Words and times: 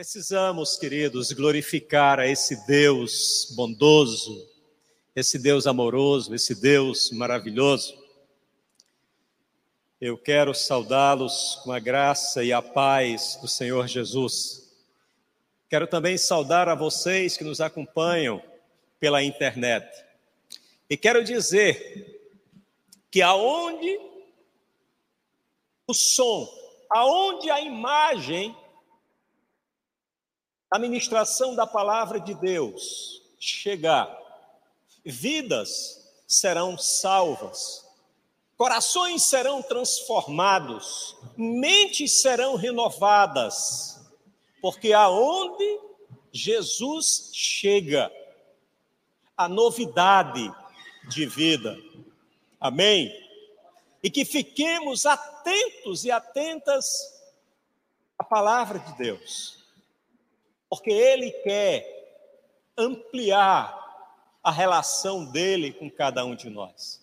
Precisamos, 0.00 0.78
queridos, 0.78 1.30
glorificar 1.30 2.18
a 2.18 2.26
esse 2.26 2.66
Deus 2.66 3.52
bondoso, 3.54 4.48
esse 5.14 5.38
Deus 5.38 5.66
amoroso, 5.66 6.34
esse 6.34 6.54
Deus 6.54 7.10
maravilhoso. 7.10 8.02
Eu 10.00 10.16
quero 10.16 10.54
saudá-los 10.54 11.56
com 11.62 11.70
a 11.70 11.78
graça 11.78 12.42
e 12.42 12.50
a 12.50 12.62
paz 12.62 13.38
do 13.42 13.46
Senhor 13.46 13.86
Jesus. 13.86 14.72
Quero 15.68 15.86
também 15.86 16.16
saudar 16.16 16.66
a 16.66 16.74
vocês 16.74 17.36
que 17.36 17.44
nos 17.44 17.60
acompanham 17.60 18.42
pela 18.98 19.22
internet. 19.22 19.86
E 20.88 20.96
quero 20.96 21.22
dizer 21.22 22.32
que 23.10 23.20
aonde 23.20 24.00
o 25.86 25.92
som, 25.92 26.50
aonde 26.88 27.50
a 27.50 27.60
imagem 27.60 28.56
a 30.70 30.78
ministração 30.78 31.54
da 31.54 31.66
palavra 31.66 32.20
de 32.20 32.32
Deus 32.32 33.22
chegar, 33.40 34.16
vidas 35.04 36.08
serão 36.28 36.78
salvas, 36.78 37.84
corações 38.56 39.24
serão 39.24 39.62
transformados, 39.62 41.16
mentes 41.36 42.20
serão 42.22 42.54
renovadas, 42.54 44.00
porque 44.62 44.92
aonde 44.92 45.80
Jesus 46.32 47.30
chega, 47.32 48.12
a 49.36 49.48
novidade 49.48 50.52
de 51.08 51.24
vida. 51.24 51.76
Amém? 52.60 53.10
E 54.02 54.10
que 54.10 54.24
fiquemos 54.24 55.06
atentos 55.06 56.04
e 56.04 56.10
atentas 56.10 56.86
à 58.18 58.22
palavra 58.22 58.78
de 58.78 58.92
Deus 58.98 59.59
porque 60.70 60.90
Ele 60.90 61.30
quer 61.32 61.84
ampliar 62.78 63.78
a 64.42 64.50
relação 64.52 65.26
dele 65.26 65.72
com 65.72 65.90
cada 65.90 66.24
um 66.24 66.34
de 66.36 66.48
nós. 66.48 66.98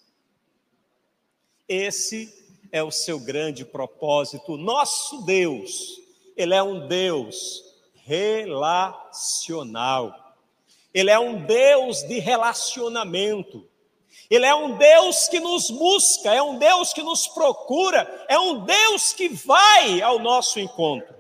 Esse 1.67 2.33
é 2.71 2.81
o 2.81 2.89
seu 2.89 3.19
grande 3.19 3.65
propósito. 3.65 4.55
Nosso 4.55 5.21
Deus, 5.23 5.99
Ele 6.37 6.55
é 6.55 6.63
um 6.63 6.87
Deus 6.87 7.63
relacional. 8.05 8.95
Ele 10.93 11.11
é 11.11 11.19
um 11.19 11.45
Deus 11.45 12.03
de 12.03 12.19
relacionamento. 12.19 13.67
Ele 14.29 14.45
é 14.45 14.55
um 14.55 14.77
Deus 14.77 15.27
que 15.27 15.41
nos 15.41 15.69
busca, 15.69 16.33
é 16.33 16.41
um 16.41 16.57
Deus 16.57 16.93
que 16.93 17.03
nos 17.03 17.27
procura, 17.27 18.25
é 18.27 18.39
um 18.39 18.65
Deus 18.65 19.13
que 19.13 19.27
vai 19.29 20.01
ao 20.01 20.19
nosso 20.19 20.59
encontro. 20.59 21.16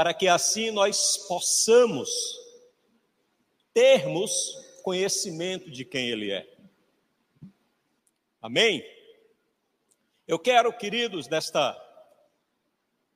Para 0.00 0.14
que 0.14 0.28
assim 0.28 0.70
nós 0.70 1.18
possamos 1.28 2.08
termos 3.74 4.32
conhecimento 4.82 5.70
de 5.70 5.84
quem 5.84 6.08
Ele 6.08 6.30
é. 6.30 6.50
Amém? 8.40 8.82
Eu 10.26 10.38
quero, 10.38 10.72
queridos, 10.72 11.28
nesta, 11.28 11.76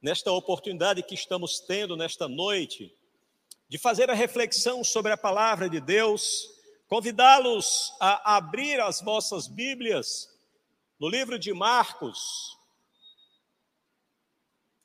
nesta 0.03 0.31
oportunidade 0.31 1.03
que 1.03 1.15
estamos 1.15 1.59
tendo 1.59 1.97
nesta 1.97 2.29
noite, 2.29 2.95
de 3.67 3.79
fazer 3.79 4.11
a 4.11 4.15
reflexão 4.15 4.85
sobre 4.85 5.11
a 5.11 5.17
palavra 5.17 5.71
de 5.71 5.81
Deus, 5.81 6.51
convidá-los 6.87 7.95
a 7.99 8.37
abrir 8.37 8.79
as 8.79 9.01
vossas 9.01 9.49
Bíblias 9.49 10.29
no 11.01 11.09
livro 11.09 11.39
de 11.39 11.51
Marcos, 11.55 12.59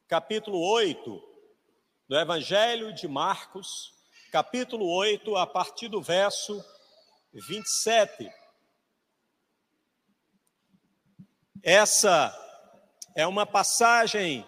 capítulo 0.07 0.61
8 0.61 1.28
do 2.09 2.17
Evangelho 2.17 2.91
de 2.91 3.07
Marcos, 3.07 3.93
capítulo 4.31 4.91
8, 4.91 5.35
a 5.35 5.45
partir 5.45 5.89
do 5.89 6.01
verso 6.01 6.59
27. 7.31 8.27
Essa 11.61 12.35
é 13.15 13.27
uma 13.27 13.45
passagem 13.45 14.43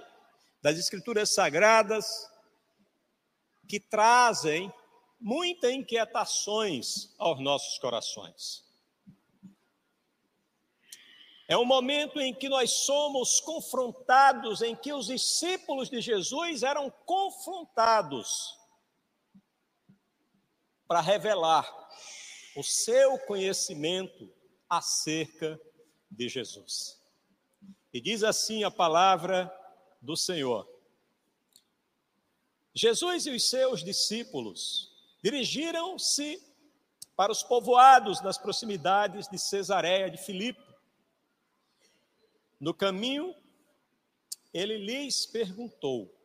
das 0.60 0.80
Escrituras 0.80 1.36
Sagradas 1.36 2.08
que 3.70 3.80
trazem 3.80 4.74
muitas 5.20 5.72
inquietações 5.72 7.14
aos 7.20 7.40
nossos 7.40 7.78
corações. 7.78 8.66
É 11.52 11.58
um 11.58 11.66
momento 11.66 12.22
em 12.22 12.34
que 12.34 12.48
nós 12.48 12.86
somos 12.86 13.42
confrontados, 13.42 14.62
em 14.62 14.74
que 14.74 14.94
os 14.94 15.08
discípulos 15.08 15.90
de 15.90 16.00
Jesus 16.00 16.64
eram 16.64 16.90
confrontados 17.06 18.58
para 20.88 21.02
revelar 21.02 21.70
o 22.56 22.64
seu 22.64 23.20
conhecimento 23.20 24.34
acerca 24.70 25.60
de 26.10 26.30
Jesus. 26.30 26.98
E 27.92 28.00
diz 28.00 28.24
assim 28.24 28.64
a 28.64 28.72
palavra 28.72 29.54
do 30.02 30.16
Senhor: 30.16 30.66
Jesus 32.74 33.26
e 33.26 33.30
os 33.30 33.50
seus 33.50 33.84
discípulos 33.84 34.90
dirigiram-se 35.22 36.42
para 37.14 37.30
os 37.30 37.44
povoados 37.44 38.22
nas 38.22 38.38
proximidades 38.38 39.28
de 39.28 39.38
Cesareia 39.38 40.10
de 40.10 40.18
Filipe. 40.18 40.71
No 42.62 42.76
caminho, 42.76 43.36
ele 44.54 44.78
lhes 44.78 45.26
perguntou: 45.26 46.16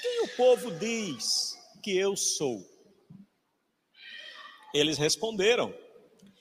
Quem 0.00 0.22
o 0.22 0.28
povo 0.34 0.70
diz 0.78 1.54
que 1.82 1.94
eu 1.94 2.16
sou? 2.16 2.66
Eles 4.72 4.96
responderam: 4.96 5.74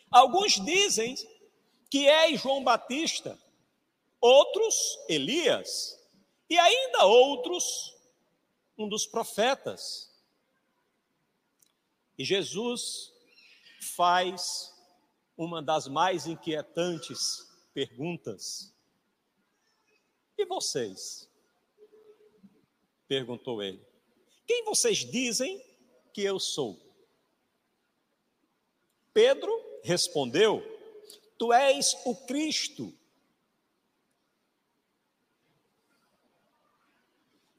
Alguns 0.10 0.54
dizem 0.64 1.14
que 1.90 2.08
és 2.08 2.40
João 2.40 2.64
Batista, 2.64 3.38
outros 4.22 4.76
Elias, 5.10 6.00
e 6.50 6.58
ainda 6.58 7.04
outros 7.04 7.94
um 8.78 8.88
dos 8.88 9.06
profetas. 9.06 10.10
E 12.18 12.24
Jesus 12.24 13.12
faz 13.94 14.74
uma 15.36 15.62
das 15.62 15.90
mais 15.90 16.28
inquietantes 16.28 17.51
perguntas. 17.74 18.74
E 20.38 20.46
vocês? 20.46 21.30
Perguntou 23.08 23.62
ele. 23.62 23.86
Quem 24.48 24.64
vocês 24.64 25.00
dizem 25.00 25.64
que 26.14 26.22
eu 26.22 26.40
sou? 26.40 26.80
Pedro 29.14 29.52
respondeu: 29.84 30.64
Tu 31.38 31.52
és 31.54 31.96
o 32.06 32.16
Cristo. 32.26 32.94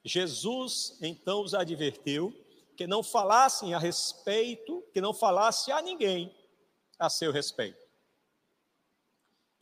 Jesus 0.05 0.97
então 1.01 1.41
os 1.41 1.53
advertiu 1.53 2.35
que 2.75 2.85
não 2.85 3.01
falassem 3.01 3.73
a 3.73 3.79
respeito, 3.79 4.83
que 4.93 4.99
não 4.99 5.13
falasse 5.13 5.71
a 5.71 5.81
ninguém 5.81 6.35
a 6.99 7.09
seu 7.09 7.31
respeito. 7.31 7.82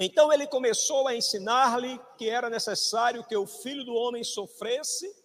Então 0.04 0.34
ele 0.34 0.48
começou 0.48 1.08
a 1.08 1.16
ensinar-lhe 1.16 2.02
que 2.18 2.28
era 2.28 2.50
necessário 2.50 3.24
que 3.24 3.38
o 3.38 3.46
filho 3.46 3.84
do 3.84 3.94
homem 3.94 4.24
sofresse 4.24 5.16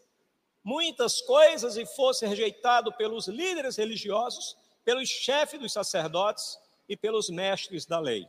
muitas 0.62 1.22
coisas 1.22 1.78
e 1.78 1.86
fosse 1.86 2.26
rejeitado 2.26 2.92
pelos 2.92 3.26
líderes 3.26 3.76
religiosos, 3.76 4.54
pelos 4.84 5.08
chefes 5.08 5.58
dos 5.58 5.72
sacerdotes 5.72 6.58
e 6.86 6.94
pelos 6.94 7.30
mestres 7.30 7.86
da 7.86 7.98
lei. 7.98 8.28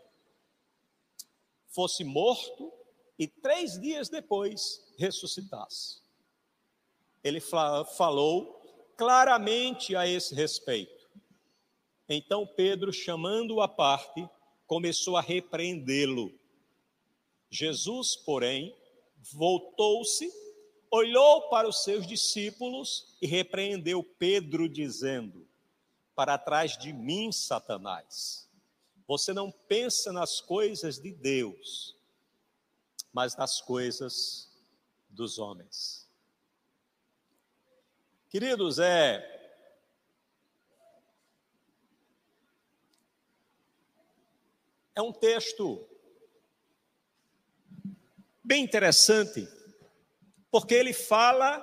Fosse 1.67 2.05
morto 2.05 2.71
e 3.19 3.27
três 3.27 3.77
dias 3.77 4.07
depois 4.07 4.81
ressuscitasse. 4.97 6.01
Ele 7.21 7.41
falou 7.41 8.93
claramente 8.95 9.97
a 9.97 10.07
esse 10.07 10.33
respeito. 10.33 11.09
Então 12.07 12.47
Pedro, 12.47 12.93
chamando-o 12.93 13.59
à 13.59 13.67
parte, 13.67 14.25
começou 14.65 15.17
a 15.17 15.21
repreendê-lo. 15.21 16.36
Jesus, 17.49 18.15
porém, 18.15 18.75
voltou-se, 19.31 20.31
olhou 20.91 21.49
para 21.49 21.67
os 21.67 21.83
seus 21.83 22.05
discípulos 22.05 23.15
e 23.21 23.27
repreendeu 23.27 24.03
Pedro, 24.03 24.67
dizendo: 24.67 25.47
Para 26.15 26.37
trás 26.37 26.77
de 26.77 26.91
mim, 26.91 27.31
Satanás. 27.31 28.47
Você 29.07 29.33
não 29.33 29.51
pensa 29.51 30.11
nas 30.11 30.41
coisas 30.41 30.99
de 30.99 31.13
Deus, 31.13 31.95
mas 33.13 33.37
nas 33.37 33.61
coisas 33.61 34.51
dos 35.09 35.39
homens. 35.39 36.05
Queridos, 38.29 38.79
é 38.79 39.37
É 44.97 45.01
um 45.01 45.13
texto 45.13 45.87
bem 48.47 48.63
interessante, 48.63 49.45
porque 50.49 50.73
ele 50.73 50.93
fala 50.93 51.61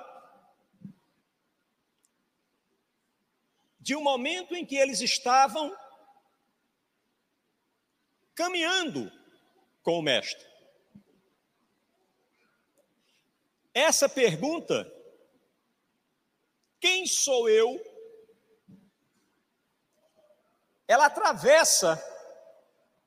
de 3.79 3.95
um 3.95 4.03
momento 4.03 4.55
em 4.55 4.63
que 4.63 4.75
eles 4.75 5.01
estavam 5.01 5.75
caminhando 8.35 9.11
com 9.81 9.97
o 9.97 10.01
Mestre. 10.03 10.45
Essa 13.73 14.07
pergunta, 14.07 14.85
quem 16.79 17.07
sou 17.07 17.49
eu? 17.49 17.81
Ela 20.87 21.07
atravessa, 21.07 21.99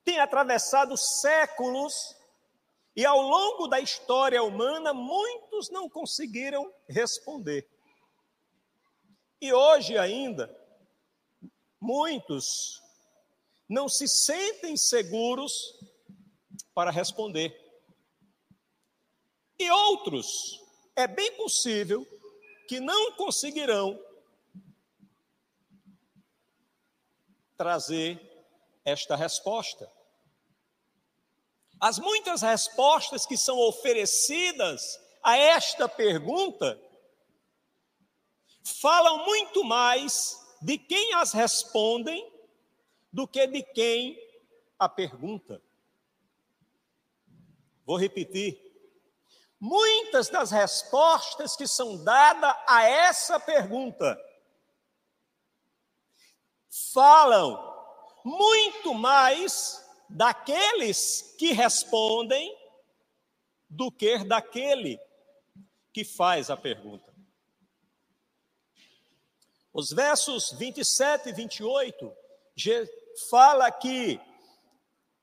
tem 0.04 0.18
atravessado 0.18 0.96
séculos, 0.96 2.17
e 2.98 3.06
ao 3.06 3.22
longo 3.22 3.68
da 3.68 3.78
história 3.78 4.42
humana, 4.42 4.92
muitos 4.92 5.70
não 5.70 5.88
conseguiram 5.88 6.74
responder. 6.88 7.64
E 9.40 9.52
hoje 9.52 9.96
ainda, 9.96 10.52
muitos 11.80 12.82
não 13.68 13.88
se 13.88 14.08
sentem 14.08 14.76
seguros 14.76 15.78
para 16.74 16.90
responder. 16.90 17.56
E 19.60 19.70
outros, 19.70 20.60
é 20.96 21.06
bem 21.06 21.36
possível 21.36 22.04
que 22.66 22.80
não 22.80 23.12
conseguirão 23.12 23.96
trazer 27.56 28.20
esta 28.84 29.14
resposta. 29.14 29.88
As 31.80 31.98
muitas 31.98 32.42
respostas 32.42 33.24
que 33.24 33.36
são 33.36 33.58
oferecidas 33.58 34.98
a 35.22 35.36
esta 35.36 35.88
pergunta 35.88 36.80
falam 38.64 39.24
muito 39.24 39.64
mais 39.64 40.38
de 40.60 40.76
quem 40.76 41.14
as 41.14 41.32
respondem 41.32 42.32
do 43.12 43.26
que 43.26 43.46
de 43.46 43.62
quem 43.62 44.18
a 44.78 44.88
pergunta. 44.88 45.62
Vou 47.86 47.96
repetir. 47.96 48.66
Muitas 49.60 50.28
das 50.28 50.50
respostas 50.50 51.56
que 51.56 51.66
são 51.66 52.02
dadas 52.04 52.54
a 52.66 52.84
essa 52.84 53.40
pergunta 53.40 54.18
falam 56.92 57.58
muito 58.24 58.94
mais 58.94 59.87
daqueles 60.08 61.34
que 61.38 61.52
respondem 61.52 62.56
do 63.68 63.90
que 63.90 64.24
daquele 64.24 64.98
que 65.92 66.04
faz 66.04 66.50
a 66.50 66.56
pergunta. 66.56 67.12
Os 69.72 69.90
versos 69.90 70.52
27 70.52 71.28
e 71.28 71.32
28 71.32 72.12
fala 73.30 73.70
que 73.70 74.20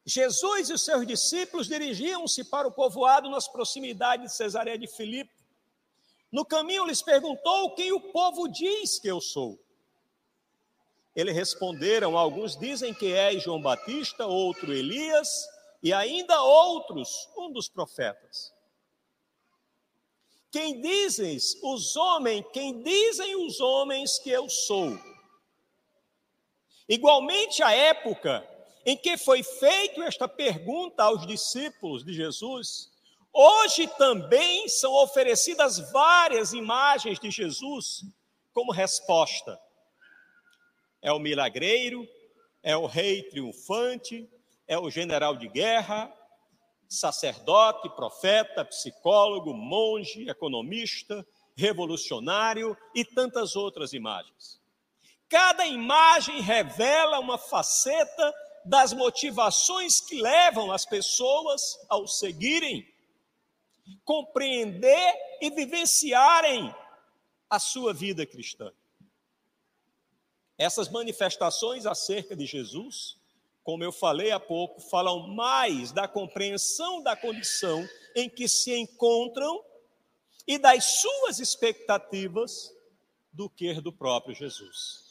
Jesus 0.06 0.70
e 0.70 0.74
os 0.74 0.86
seus 0.86 1.06
discípulos 1.08 1.68
dirigiam-se 1.68 2.44
para 2.44 2.68
o 2.68 2.72
povoado 2.72 3.30
nas 3.30 3.48
proximidades 3.48 4.32
de 4.32 4.38
Cesareia 4.38 4.78
de 4.78 4.88
Filipe. 4.88 5.34
No 6.32 6.46
caminho 6.46 6.86
lhes 6.86 7.02
perguntou 7.02 7.74
quem 7.74 7.92
o 7.92 8.00
povo 8.00 8.48
diz 8.48 9.00
que 9.00 9.08
eu 9.08 9.20
sou. 9.20 9.60
Eles 11.16 11.36
responderam: 11.36 12.18
alguns 12.18 12.58
dizem 12.58 12.94
que 12.94 13.14
é 13.14 13.40
João 13.40 13.62
Batista, 13.62 14.26
outro 14.26 14.74
Elias, 14.74 15.48
e 15.82 15.94
ainda 15.94 16.42
outros, 16.42 17.30
um 17.38 17.52
dos 17.52 17.70
profetas. 17.70 18.54
Quem 20.52 20.82
dizem 20.82 21.38
os 21.64 21.96
homens, 21.96 22.46
quem 22.52 22.82
dizem 22.82 23.36
os 23.36 23.60
homens 23.60 24.18
que 24.20 24.30
eu 24.30 24.50
sou? 24.50 24.98
Igualmente 26.88 27.64
a 27.64 27.72
época 27.72 28.48
em 28.86 28.96
que 28.96 29.18
foi 29.18 29.42
feita 29.42 30.04
esta 30.04 30.28
pergunta 30.28 31.04
aos 31.04 31.26
discípulos 31.26 32.04
de 32.04 32.14
Jesus, 32.14 32.92
hoje 33.34 33.88
também 33.98 34.70
são 34.70 34.94
oferecidas 34.94 35.80
várias 35.92 36.54
imagens 36.54 37.20
de 37.20 37.32
Jesus 37.32 38.04
como 38.54 38.72
resposta 38.72 39.60
é 41.06 41.12
o 41.12 41.19
milagreiro, 41.19 42.10
é 42.63 42.75
o 42.75 42.88
rei 42.88 43.22
triunfante, 43.30 44.28
é 44.68 44.75
o 44.75 44.90
general 44.90 45.38
de 45.38 45.48
guerra, 45.48 46.12
sacerdote, 46.90 47.88
profeta, 47.90 48.66
psicólogo, 48.66 49.54
monge, 49.54 50.28
economista, 50.28 51.24
revolucionário 51.56 52.75
e 52.96 53.06
tantas 53.06 53.56
outras 53.56 53.94
imagens. 53.94 54.60
Cada 55.30 55.68
imagem 55.68 56.42
revela 56.42 57.19
uma 57.19 57.38
faceta 57.38 58.34
das 58.66 58.92
motivações 58.92 60.01
que 60.01 60.19
levam 60.19 60.72
as 60.72 60.88
pessoas 60.88 61.86
ao 61.88 62.08
seguirem, 62.08 62.84
compreender 64.04 65.13
e 65.40 65.51
vivenciarem 65.51 66.74
a 67.48 67.60
sua 67.60 67.94
vida 67.94 68.25
cristã. 68.25 68.74
Essas 70.57 70.90
manifestações 70.90 71.86
acerca 71.86 72.36
de 72.36 72.46
Jesus, 72.46 73.18
como 73.63 73.84
eu 73.84 73.92
falei 73.92 74.31
há 74.31 74.40
pouco, 74.40 74.80
falam 74.80 75.28
mais 75.28 75.92
da 75.92 76.07
compreensão 76.07 77.02
da 77.02 77.16
condição 77.16 77.88
em 78.16 78.30
que 78.30 78.48
se 78.48 78.74
encontram 78.74 79.63
e 80.48 80.57
das 80.57 81.02
suas 81.02 81.40
expectativas 81.40 82.72
do 83.34 83.50
que 83.50 83.74
do 83.81 83.92
próprio 83.92 84.36
Jesus. 84.36 85.04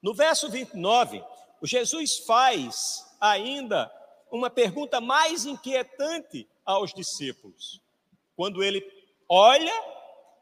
No 0.00 0.14
verso 0.14 0.50
29, 0.50 1.24
o 1.60 1.66
Jesus 1.66 2.18
faz 2.18 3.04
ainda 3.20 3.90
uma 4.30 4.50
pergunta 4.50 5.00
mais 5.00 5.46
inquietante 5.46 6.46
aos 6.64 6.92
discípulos, 6.92 7.80
quando 8.36 8.62
ele 8.62 8.84
olha 9.28 9.72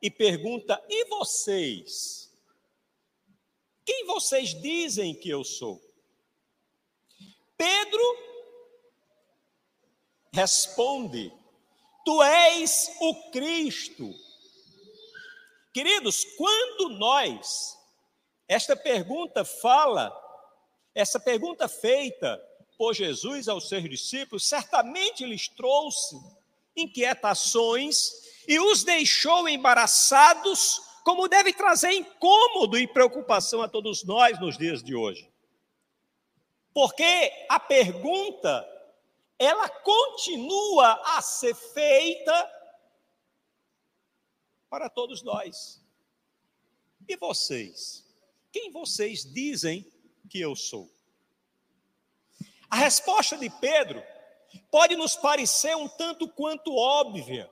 e 0.02 0.10
pergunta: 0.10 0.82
E 0.88 1.04
vocês? 1.04 2.31
Vocês 4.06 4.50
dizem 4.60 5.14
que 5.14 5.28
eu 5.28 5.44
sou? 5.44 5.80
Pedro 7.56 8.02
responde: 10.32 11.32
Tu 12.04 12.22
és 12.22 12.90
o 13.00 13.30
Cristo. 13.30 14.12
Queridos, 15.72 16.24
quando 16.36 16.90
nós, 16.98 17.78
esta 18.46 18.76
pergunta 18.76 19.44
fala, 19.44 20.12
essa 20.94 21.18
pergunta 21.18 21.68
feita 21.68 22.42
por 22.76 22.94
Jesus 22.94 23.48
aos 23.48 23.68
seus 23.68 23.88
discípulos, 23.88 24.46
certamente 24.46 25.24
lhes 25.24 25.48
trouxe 25.48 26.16
inquietações 26.76 28.10
e 28.46 28.58
os 28.58 28.82
deixou 28.82 29.48
embaraçados 29.48 30.80
como 31.04 31.28
deve 31.28 31.52
trazer 31.52 31.92
incômodo 31.92 32.78
e 32.78 32.86
preocupação 32.86 33.62
a 33.62 33.68
todos 33.68 34.04
nós 34.04 34.38
nos 34.40 34.56
dias 34.56 34.82
de 34.82 34.94
hoje. 34.94 35.30
Porque 36.72 37.32
a 37.48 37.60
pergunta, 37.60 38.66
ela 39.38 39.68
continua 39.68 41.00
a 41.16 41.20
ser 41.20 41.54
feita 41.54 42.50
para 44.70 44.88
todos 44.88 45.22
nós. 45.22 45.82
E 47.08 47.16
vocês? 47.16 48.06
Quem 48.50 48.70
vocês 48.70 49.24
dizem 49.24 49.86
que 50.30 50.40
eu 50.40 50.56
sou? 50.56 50.90
A 52.70 52.76
resposta 52.76 53.36
de 53.36 53.50
Pedro 53.50 54.02
pode 54.70 54.96
nos 54.96 55.14
parecer 55.14 55.76
um 55.76 55.88
tanto 55.88 56.26
quanto 56.28 56.74
óbvia 56.74 57.50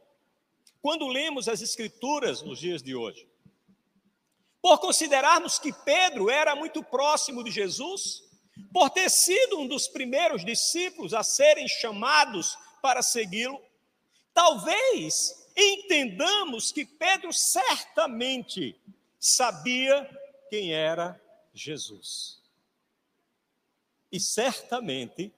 quando 0.80 1.06
lemos 1.08 1.46
as 1.46 1.60
Escrituras 1.60 2.40
nos 2.42 2.58
dias 2.58 2.82
de 2.82 2.94
hoje. 2.94 3.29
Por 4.60 4.78
considerarmos 4.78 5.58
que 5.58 5.72
Pedro 5.72 6.28
era 6.28 6.54
muito 6.54 6.82
próximo 6.82 7.42
de 7.42 7.50
Jesus, 7.50 8.22
por 8.72 8.90
ter 8.90 9.10
sido 9.10 9.58
um 9.58 9.66
dos 9.66 9.88
primeiros 9.88 10.44
discípulos 10.44 11.14
a 11.14 11.22
serem 11.22 11.66
chamados 11.66 12.56
para 12.82 13.02
segui-lo, 13.02 13.60
talvez 14.34 15.48
entendamos 15.56 16.70
que 16.72 16.84
Pedro 16.84 17.32
certamente 17.32 18.78
sabia 19.18 20.08
quem 20.48 20.72
era 20.72 21.20
Jesus. 21.54 22.40
E 24.10 24.18
certamente 24.18 25.32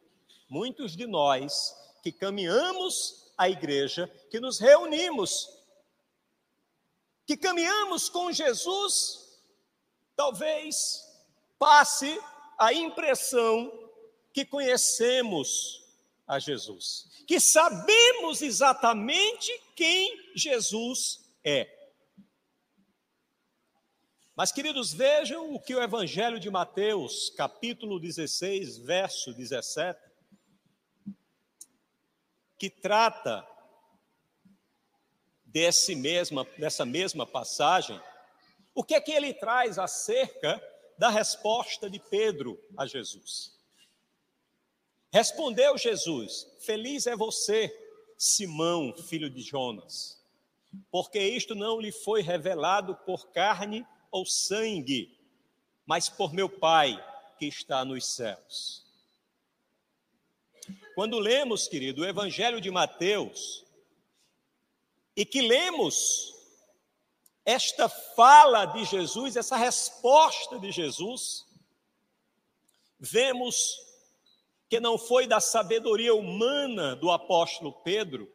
muitos 0.48 0.96
de 0.96 1.06
nós 1.06 1.74
que 2.02 2.10
caminhamos 2.10 3.32
à 3.36 3.48
igreja, 3.48 4.10
que 4.30 4.40
nos 4.40 4.58
reunimos 4.58 5.61
que 7.32 7.36
caminhamos 7.38 8.10
com 8.10 8.30
Jesus, 8.30 9.40
talvez 10.14 11.02
passe 11.58 12.20
a 12.58 12.74
impressão 12.74 13.72
que 14.34 14.44
conhecemos 14.44 15.82
a 16.26 16.38
Jesus, 16.38 17.08
que 17.26 17.40
sabemos 17.40 18.42
exatamente 18.42 19.50
quem 19.74 20.34
Jesus 20.34 21.20
é. 21.42 21.66
Mas, 24.36 24.52
queridos, 24.52 24.92
vejam 24.92 25.54
o 25.54 25.60
que 25.60 25.74
o 25.74 25.82
Evangelho 25.82 26.38
de 26.38 26.50
Mateus, 26.50 27.30
capítulo 27.30 27.98
16, 27.98 28.76
verso 28.76 29.32
17, 29.32 29.98
que 32.58 32.68
trata 32.68 33.42
desse 35.52 35.94
mesma, 35.94 36.44
dessa 36.56 36.84
mesma 36.84 37.26
passagem, 37.26 38.00
o 38.74 38.82
que 38.82 38.94
é 38.94 39.00
que 39.00 39.12
ele 39.12 39.34
traz 39.34 39.78
acerca 39.78 40.60
da 40.98 41.10
resposta 41.10 41.90
de 41.90 41.98
Pedro 41.98 42.58
a 42.76 42.86
Jesus? 42.86 43.52
Respondeu 45.12 45.76
Jesus: 45.76 46.46
Feliz 46.60 47.06
é 47.06 47.14
você, 47.14 47.70
Simão, 48.16 48.96
filho 48.96 49.28
de 49.28 49.42
Jonas, 49.42 50.18
porque 50.90 51.18
isto 51.18 51.54
não 51.54 51.78
lhe 51.78 51.92
foi 51.92 52.22
revelado 52.22 52.96
por 53.04 53.28
carne 53.28 53.86
ou 54.10 54.24
sangue, 54.24 55.14
mas 55.84 56.08
por 56.08 56.32
meu 56.32 56.48
Pai 56.48 56.98
que 57.38 57.46
está 57.46 57.84
nos 57.84 58.06
céus. 58.06 58.82
Quando 60.94 61.18
lemos, 61.18 61.68
querido, 61.68 62.02
o 62.02 62.06
Evangelho 62.06 62.60
de 62.60 62.70
Mateus, 62.70 63.64
e 65.16 65.24
que 65.24 65.42
lemos 65.42 66.32
esta 67.44 67.88
fala 67.88 68.66
de 68.66 68.84
Jesus, 68.84 69.36
essa 69.36 69.56
resposta 69.56 70.58
de 70.58 70.70
Jesus, 70.70 71.44
vemos 72.98 73.76
que 74.68 74.80
não 74.80 74.96
foi 74.96 75.26
da 75.26 75.40
sabedoria 75.40 76.14
humana 76.14 76.96
do 76.96 77.10
apóstolo 77.10 77.72
Pedro, 77.82 78.32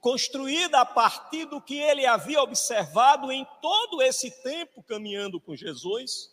construída 0.00 0.80
a 0.80 0.84
partir 0.84 1.46
do 1.46 1.60
que 1.60 1.78
ele 1.78 2.04
havia 2.04 2.42
observado 2.42 3.32
em 3.32 3.46
todo 3.62 4.02
esse 4.02 4.30
tempo 4.42 4.82
caminhando 4.82 5.40
com 5.40 5.56
Jesus. 5.56 6.30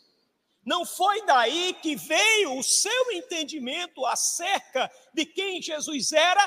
Não 0.65 0.85
foi 0.85 1.25
daí 1.25 1.73
que 1.81 1.95
veio 1.95 2.57
o 2.57 2.63
seu 2.63 3.11
entendimento 3.13 4.05
acerca 4.05 4.91
de 5.13 5.25
quem 5.25 5.61
Jesus 5.61 6.11
era, 6.11 6.45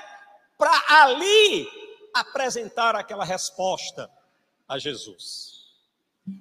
para 0.58 1.02
ali 1.02 1.66
apresentar 2.14 2.94
aquela 2.94 3.24
resposta 3.24 4.10
a 4.68 4.78
Jesus. 4.78 5.60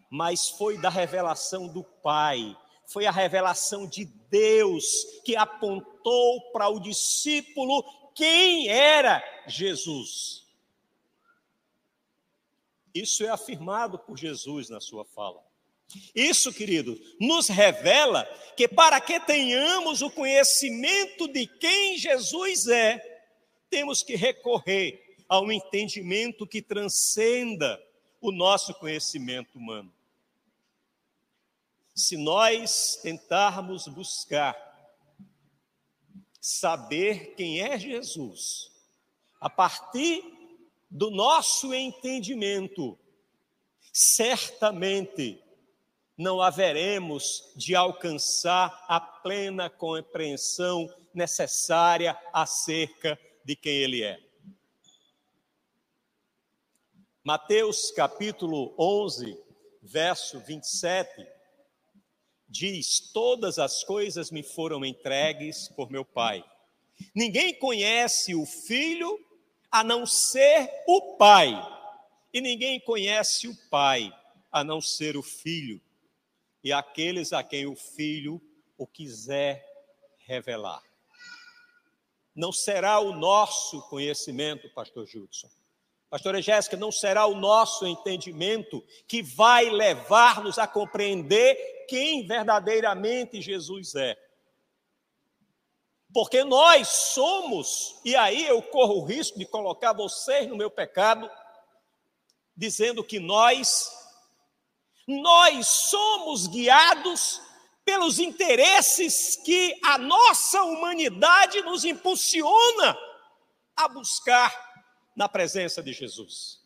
Mas 0.10 0.50
foi 0.50 0.78
da 0.78 0.90
revelação 0.90 1.68
do 1.68 1.84
Pai, 1.84 2.56
foi 2.86 3.06
a 3.06 3.12
revelação 3.12 3.88
de 3.88 4.06
Deus 4.30 4.86
que 5.24 5.36
apontou 5.36 6.52
para 6.52 6.70
o 6.70 6.80
discípulo 6.80 7.84
quem 8.14 8.68
era 8.68 9.24
Jesus. 9.48 10.46
Isso 12.94 13.24
é 13.24 13.30
afirmado 13.30 13.98
por 13.98 14.18
Jesus 14.18 14.70
na 14.70 14.82
sua 14.82 15.06
fala. 15.06 15.44
Isso, 16.14 16.54
querido, 16.54 17.00
nos 17.20 17.48
revela 17.48 18.26
que 18.56 18.68
para 18.68 19.02
que 19.02 19.20
tenhamos 19.20 20.02
o 20.02 20.10
conhecimento 20.10 21.28
de 21.28 21.48
quem 21.48 21.98
Jesus 21.98 22.68
é, 22.68 23.24
temos 23.70 24.04
que 24.04 24.16
recorrer 24.16 25.09
a 25.30 25.40
um 25.40 25.52
entendimento 25.52 26.46
que 26.46 26.62
transcenda 26.62 27.80
o 28.20 28.32
nosso 28.32 28.74
conhecimento 28.74 29.58
humano 29.58 29.94
se 32.00 32.16
nós 32.16 32.98
tentarmos 33.02 33.88
buscar 33.88 34.58
saber 36.40 37.36
quem 37.36 37.62
é 37.62 37.78
Jesus, 37.78 38.72
a 39.40 39.50
partir 39.50 40.24
do 40.90 41.12
nosso 41.12 41.74
entendimento, 41.74 42.98
certamente 43.92 45.44
não 46.18 46.42
haveremos 46.42 47.52
de 47.56 47.76
alcançar 47.76 48.86
a 48.88 49.00
plena 49.00 49.70
compreensão 49.70 50.90
necessária 51.14 52.18
acerca 52.32 53.20
de 53.44 53.58
quem 53.58 53.74
Ele 53.74 54.04
é. 54.04 54.22
Mateus 57.30 57.92
capítulo 57.92 58.74
11, 58.76 59.38
verso 59.84 60.40
27 60.40 61.28
diz: 62.48 63.12
Todas 63.14 63.60
as 63.60 63.84
coisas 63.84 64.32
me 64.32 64.42
foram 64.42 64.84
entregues 64.84 65.68
por 65.76 65.92
meu 65.92 66.04
Pai. 66.04 66.44
Ninguém 67.14 67.54
conhece 67.54 68.34
o 68.34 68.48
Filho 68.48 69.24
a 69.70 69.84
não 69.84 70.08
ser 70.08 70.72
o 70.88 71.18
Pai, 71.18 71.54
e 72.34 72.42
ninguém 72.42 72.80
conhece 72.80 73.48
o 73.48 73.56
Pai 73.70 74.12
a 74.52 74.64
não 74.64 74.82
ser 74.82 75.16
o 75.16 75.22
Filho, 75.22 75.80
e 76.64 76.74
aqueles 76.74 77.32
a 77.32 77.44
quem 77.44 77.68
o 77.68 77.76
Filho 77.76 78.42
o 78.76 78.88
quiser 78.88 79.64
revelar. 80.18 80.82
Não 82.34 82.52
será 82.52 83.00
o 83.00 83.14
nosso 83.14 83.84
conhecimento, 83.84 84.68
Pastor 84.74 85.06
Judson. 85.06 85.59
Pastora 86.10 86.42
Jéssica, 86.42 86.76
não 86.76 86.92
será 86.92 87.28
o 87.28 87.36
nosso 87.36 87.86
entendimento 87.86 88.84
que 89.08 89.22
vai 89.22 89.70
levar-nos 89.70 90.58
a 90.58 90.66
compreender 90.66 91.86
quem 91.88 92.26
verdadeiramente 92.26 93.42
Jesus 93.42 93.94
é. 93.94 94.18
Porque 96.12 96.44
nós 96.44 96.88
somos, 96.88 98.02
e 98.04 98.16
aí 98.16 98.48
eu 98.48 98.60
corro 98.64 98.96
o 98.96 99.06
risco 99.06 99.38
de 99.38 99.46
colocar 99.46 99.94
vocês 99.94 100.48
no 100.48 100.58
meu 100.58 100.72
pecado, 100.72 101.30
dizendo 102.58 103.04
que 103.04 103.20
nós, 103.20 103.92
nós 105.08 105.68
somos 105.68 106.48
guiados 106.48 107.40
pelos 107.86 108.18
interesses 108.18 109.36
que 109.36 109.80
a 109.84 110.00
nossa 110.00 110.64
humanidade 110.64 111.62
nos 111.62 111.86
impulsiona 111.86 112.98
a 113.76 113.88
buscar 113.88 114.69
na 115.20 115.28
presença 115.28 115.84
de 115.84 115.92
Jesus. 115.92 116.62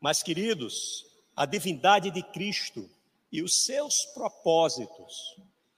Mas, 0.00 0.20
queridos, 0.20 1.06
a 1.36 1.46
divindade 1.46 2.10
de 2.10 2.24
Cristo 2.24 2.90
e 3.30 3.40
os 3.40 3.64
seus 3.64 4.04
propósitos 4.06 5.36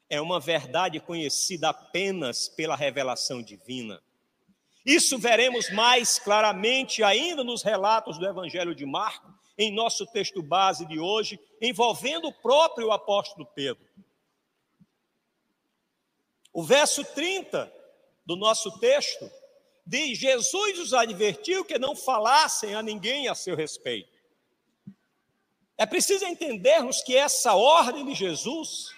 é 0.09 0.19
uma 0.19 0.41
verdade 0.41 0.99
conhecida 0.99 1.69
apenas 1.69 2.49
pela 2.49 2.75
revelação 2.75 3.43
divina. 3.43 4.03
Isso 4.83 5.19
veremos 5.19 5.69
mais 5.69 6.19
claramente 6.19 7.03
ainda 7.03 7.45
nos 7.45 7.63
relatos 7.63 8.17
do 8.17 8.27
Evangelho 8.27 8.75
de 8.75 8.87
Marcos, 8.87 9.31
em 9.59 9.71
nosso 9.71 10.07
texto 10.07 10.43
base 10.43 10.87
de 10.87 10.99
hoje, 10.99 11.39
envolvendo 11.61 12.29
o 12.29 12.41
próprio 12.41 12.91
apóstolo 12.91 13.45
Pedro. 13.55 13.87
O 16.51 16.63
verso 16.63 17.05
30 17.05 17.71
do 18.25 18.37
nosso 18.37 18.79
texto 18.79 19.31
diz: 19.87 20.19
Jesus 20.19 20.79
os 20.79 20.95
advertiu 20.95 21.65
que 21.65 21.79
não 21.79 21.97
falassem 21.97 22.75
a 22.75 22.83
ninguém 22.83 23.29
a 23.29 23.35
seu 23.35 23.57
respeito. 23.57 24.21
É 25.77 25.87
preciso 25.87 26.27
entendermos 26.27 27.01
que 27.01 27.17
essa 27.17 27.55
ordem 27.55 28.05
de 28.05 28.15
Jesus, 28.15 28.91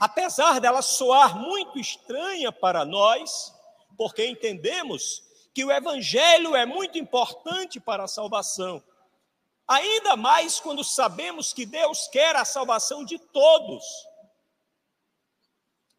apesar 0.00 0.58
dela 0.58 0.80
soar 0.80 1.38
muito 1.38 1.78
estranha 1.78 2.50
para 2.50 2.84
nós, 2.84 3.52
porque 3.96 4.26
entendemos 4.26 5.22
que 5.54 5.64
o 5.64 5.70
Evangelho 5.70 6.56
é 6.56 6.64
muito 6.64 6.96
importante 6.96 7.78
para 7.78 8.04
a 8.04 8.08
salvação, 8.08 8.82
ainda 9.68 10.16
mais 10.16 10.58
quando 10.58 10.82
sabemos 10.82 11.52
que 11.52 11.66
Deus 11.66 12.08
quer 12.08 12.34
a 12.36 12.44
salvação 12.44 13.04
de 13.04 13.18
todos. 13.18 13.84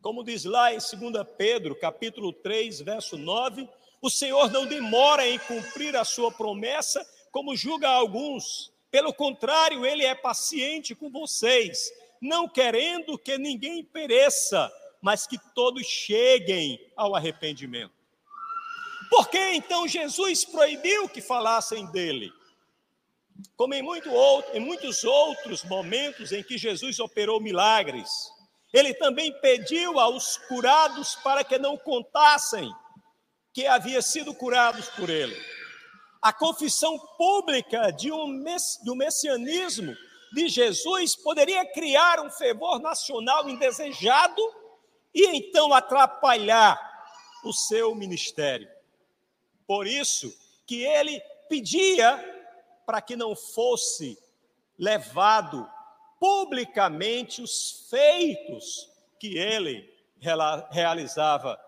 Como 0.02 0.24
diz 0.24 0.44
lá 0.44 0.74
em 0.74 0.78
2 0.78 0.92
Pedro, 1.38 1.76
capítulo 1.80 2.34
3, 2.34 2.82
verso 2.82 3.18
9, 3.18 3.70
o 4.04 4.10
Senhor 4.10 4.52
não 4.52 4.68
demora 4.68 5.28
em 5.28 5.40
cumprir 5.40 5.96
a 5.96 6.04
sua 6.04 6.32
promessa, 6.32 7.04
como 7.32 7.56
julga 7.56 7.90
alguns 7.90 8.72
pelo 8.94 9.12
contrário, 9.12 9.88
ele 9.88 10.06
é 10.06 10.14
paciente 10.14 10.94
com 10.94 11.10
vocês, 11.10 11.92
não 12.22 12.48
querendo 12.48 13.18
que 13.18 13.40
ninguém 13.40 13.84
pereça, 13.84 14.72
mas 15.02 15.26
que 15.26 15.40
todos 15.56 15.84
cheguem 15.88 16.80
ao 16.96 17.16
arrependimento. 17.16 17.92
Por 19.10 19.30
que 19.30 19.40
então 19.54 19.88
Jesus 19.88 20.46
proibiu 20.46 21.10
que 21.10 21.22
falassem 21.22 21.88
dele? 21.88 22.32
Como 23.56 23.74
em, 23.74 23.82
muito 23.82 24.12
outro, 24.12 24.56
em 24.56 24.60
muitos 24.60 25.04
outros 25.04 25.64
momentos 25.64 26.32
em 26.32 26.44
que 26.44 26.56
Jesus 26.56 27.00
operou 27.00 27.42
milagres, 27.42 28.32
ele 28.72 28.94
também 28.94 29.34
pediu 29.40 30.00
aos 30.00 30.38
curados 30.38 31.16
para 31.16 31.44
que 31.44 31.58
não 31.58 31.76
contassem 31.78 32.72
que 33.54 33.68
havia 33.68 34.02
sido 34.02 34.34
curados 34.34 34.90
por 34.90 35.10
ele 35.10 35.36
a 36.24 36.32
confissão 36.32 36.98
pública 37.18 37.92
de 37.92 38.10
um 38.10 38.42
do 38.86 38.96
messianismo 38.96 39.94
de 40.32 40.48
Jesus 40.48 41.18
poderia 41.18 41.66
criar 41.66 42.22
um 42.22 42.30
fervor 42.30 42.80
nacional 42.80 43.50
indesejado 43.50 44.42
e 45.14 45.36
então 45.36 45.74
atrapalhar 45.74 46.80
o 47.44 47.52
seu 47.52 47.94
ministério. 47.94 48.70
Por 49.68 49.86
isso 49.86 50.34
que 50.66 50.82
ele 50.82 51.20
pedia 51.50 52.18
para 52.86 53.02
que 53.02 53.18
não 53.18 53.36
fosse 53.36 54.18
levado 54.80 55.70
publicamente 56.22 57.42
os 57.42 57.86
feitos 57.90 58.90
que 59.20 59.38
ele 59.38 59.94
realizava. 60.72 61.60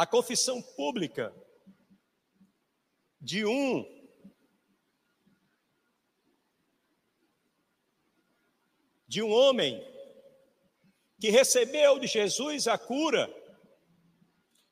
A 0.00 0.06
confissão 0.06 0.62
pública 0.62 1.30
de 3.20 3.44
um 3.44 3.84
de 9.06 9.22
um 9.22 9.30
homem 9.30 9.78
que 11.20 11.28
recebeu 11.28 11.98
de 11.98 12.06
Jesus 12.06 12.66
a 12.66 12.78
cura, 12.78 13.30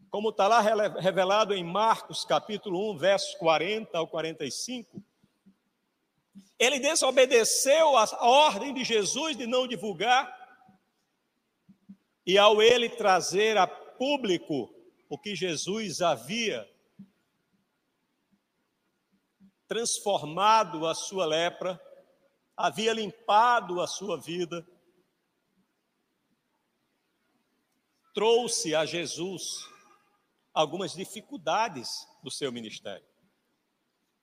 como 0.09 0.31
está 0.31 0.49
lá 0.49 0.63
revelado 0.63 1.53
em 1.53 1.63
Marcos 1.63 2.25
capítulo 2.25 2.93
1, 2.93 2.97
versos 2.97 3.35
40 3.35 3.99
ao 3.99 4.09
45, 4.09 5.05
ele 6.59 6.81
desobedeceu 6.81 7.99
a 7.99 8.27
ordem 8.27 8.73
de 8.73 8.83
Jesus 8.83 9.37
de 9.37 9.47
não 9.47 9.69
divulgar, 9.69 10.35
e 12.25 12.39
ao 12.39 12.63
ele 12.63 12.89
trazer 12.89 13.59
a 13.59 13.67
público 13.67 14.78
o 15.09 15.19
que 15.19 15.35
Jesus 15.35 16.03
havia 16.03 16.69
transformado 19.67 20.87
a 20.87 20.95
sua 20.95 21.27
lepra, 21.27 21.81
havia 22.57 22.93
limpado 22.93 23.81
a 23.81 23.87
sua 23.87 24.19
vida, 24.19 24.67
trouxe 28.15 28.75
a 28.75 28.85
Jesus 28.85 29.69
algumas 30.53 30.93
dificuldades 30.93 32.07
do 32.23 32.31
seu 32.31 32.51
ministério. 32.51 33.07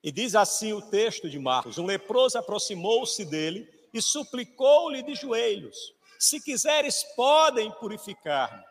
E 0.02 0.12
diz 0.12 0.34
assim 0.34 0.72
o 0.72 0.82
texto 0.82 1.30
de 1.30 1.38
Marcos: 1.38 1.78
Um 1.78 1.86
leproso 1.86 2.38
aproximou-se 2.38 3.24
dele 3.24 3.68
e 3.94 4.02
suplicou-lhe 4.02 5.02
de 5.02 5.14
joelhos: 5.14 5.76
Se 6.18 6.40
quiseres, 6.40 7.02
podem 7.16 7.70
purificar-me. 7.72 8.62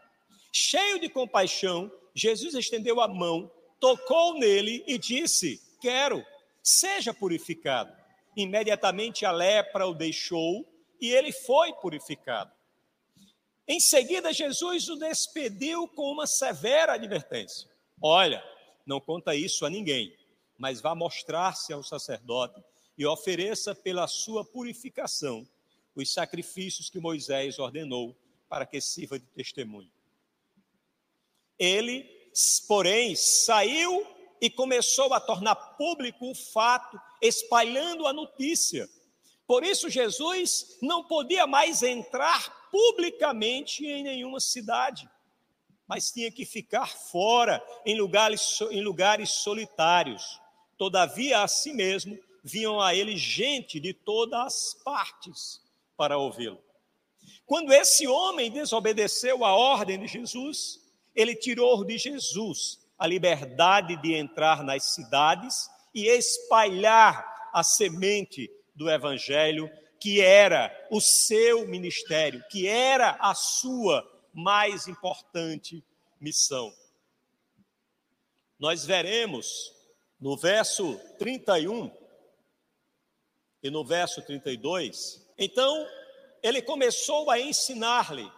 Cheio 0.53 0.99
de 0.99 1.09
compaixão, 1.09 1.91
Jesus 2.15 2.55
estendeu 2.55 2.99
a 2.99 3.07
mão, 3.07 3.51
tocou 3.79 4.39
nele 4.39 4.83
e 4.87 4.97
disse: 4.97 5.61
Quero, 5.79 6.25
seja 6.63 7.13
purificado. 7.13 7.93
Imediatamente 8.35 9.25
a 9.25 9.31
lepra 9.31 9.85
o 9.85 9.93
deixou 9.93 10.65
e 10.99 11.11
ele 11.11 11.31
foi 11.31 11.73
purificado. 11.73 12.51
Em 13.67 13.79
seguida, 13.79 14.33
Jesus 14.33 14.89
o 14.89 14.95
despediu 14.95 15.87
com 15.89 16.11
uma 16.11 16.25
severa 16.25 16.93
advertência: 16.93 17.69
Olha, 18.01 18.43
não 18.85 18.99
conta 18.99 19.35
isso 19.35 19.65
a 19.65 19.69
ninguém 19.69 20.15
mas 20.57 20.81
vá 20.81 20.95
mostrar-se 20.95 21.73
ao 21.73 21.83
sacerdote 21.83 22.61
e 22.97 23.05
ofereça 23.05 23.75
pela 23.75 24.07
sua 24.07 24.43
purificação 24.45 25.47
os 25.95 26.11
sacrifícios 26.11 26.89
que 26.89 26.99
Moisés 26.99 27.59
ordenou 27.59 28.15
para 28.49 28.65
que 28.65 28.79
sirva 28.79 29.19
de 29.19 29.25
testemunho. 29.27 29.89
Ele, 31.57 32.05
porém, 32.67 33.15
saiu 33.15 34.05
e 34.41 34.49
começou 34.49 35.13
a 35.13 35.19
tornar 35.19 35.55
público 35.55 36.29
o 36.29 36.35
fato, 36.35 36.99
espalhando 37.21 38.05
a 38.05 38.13
notícia. 38.13 38.89
Por 39.47 39.63
isso, 39.63 39.89
Jesus 39.89 40.77
não 40.81 41.03
podia 41.03 41.45
mais 41.47 41.83
entrar 41.83 42.69
publicamente 42.71 43.85
em 43.85 44.03
nenhuma 44.03 44.39
cidade, 44.39 45.09
mas 45.87 46.11
tinha 46.11 46.31
que 46.31 46.45
ficar 46.45 46.87
fora, 46.87 47.63
em 47.85 47.97
lugares, 47.97 48.59
em 48.71 48.81
lugares 48.81 49.29
solitários 49.29 50.39
Todavia, 50.77 51.41
a 51.41 51.47
si 51.47 51.71
mesmo, 51.73 52.17
vinham 52.43 52.81
a 52.81 52.93
ele 52.93 53.15
gente 53.15 53.79
de 53.79 53.93
todas 53.93 54.39
as 54.39 54.73
partes 54.83 55.61
para 55.95 56.17
ouvi-lo. 56.17 56.61
Quando 57.45 57.71
esse 57.71 58.07
homem 58.07 58.51
desobedeceu 58.51 59.45
a 59.45 59.55
ordem 59.55 59.99
de 59.99 60.07
Jesus, 60.07 60.81
ele 61.15 61.35
tirou 61.35 61.83
de 61.85 61.97
Jesus 61.97 62.79
a 62.97 63.07
liberdade 63.07 63.95
de 64.01 64.13
entrar 64.13 64.63
nas 64.63 64.93
cidades 64.93 65.69
e 65.93 66.07
espalhar 66.07 67.49
a 67.53 67.63
semente 67.63 68.51
do 68.75 68.89
evangelho, 68.89 69.69
que 69.99 70.21
era 70.21 70.71
o 70.91 70.99
seu 70.99 71.67
ministério, 71.67 72.43
que 72.49 72.67
era 72.67 73.11
a 73.19 73.33
sua 73.33 74.05
mais 74.33 74.87
importante 74.87 75.83
missão. 76.19 76.73
Nós 78.59 78.85
veremos 78.85 79.73
no 80.19 80.35
verso 80.37 80.99
31 81.17 81.91
e 83.63 83.69
no 83.69 83.85
verso 83.85 84.21
32, 84.21 85.25
então 85.37 85.87
ele 86.43 86.61
começou 86.61 87.31
a 87.31 87.39
ensinar-lhe 87.39 88.29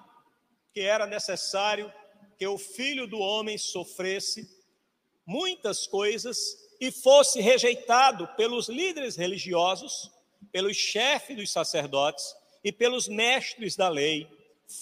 que 0.72 0.82
era 0.82 1.06
necessário 1.06 1.92
que 2.38 2.46
o 2.46 2.58
filho 2.58 3.08
do 3.08 3.18
homem 3.20 3.58
sofresse 3.58 4.50
muitas 5.26 5.88
coisas 5.88 6.38
e 6.80 6.92
fosse 6.92 7.42
rejeitado 7.42 8.28
pelos 8.36 8.70
líderes 8.70 9.16
religiosos, 9.16 10.12
pelos 10.52 10.78
chefes 10.78 11.36
dos 11.36 11.52
sacerdotes 11.52 12.36
e 12.64 12.72
pelos 12.72 13.08
mestres 13.08 13.76
da 13.76 13.90
lei, 13.90 14.28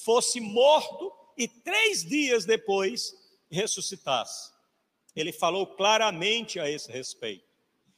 fosse 0.03 0.39
morto 0.39 1.11
e 1.37 1.47
três 1.47 2.03
dias 2.03 2.45
depois 2.45 3.15
ressuscitasse. 3.49 4.51
Ele 5.15 5.31
falou 5.31 5.65
claramente 5.65 6.59
a 6.59 6.69
esse 6.69 6.91
respeito. 6.91 7.45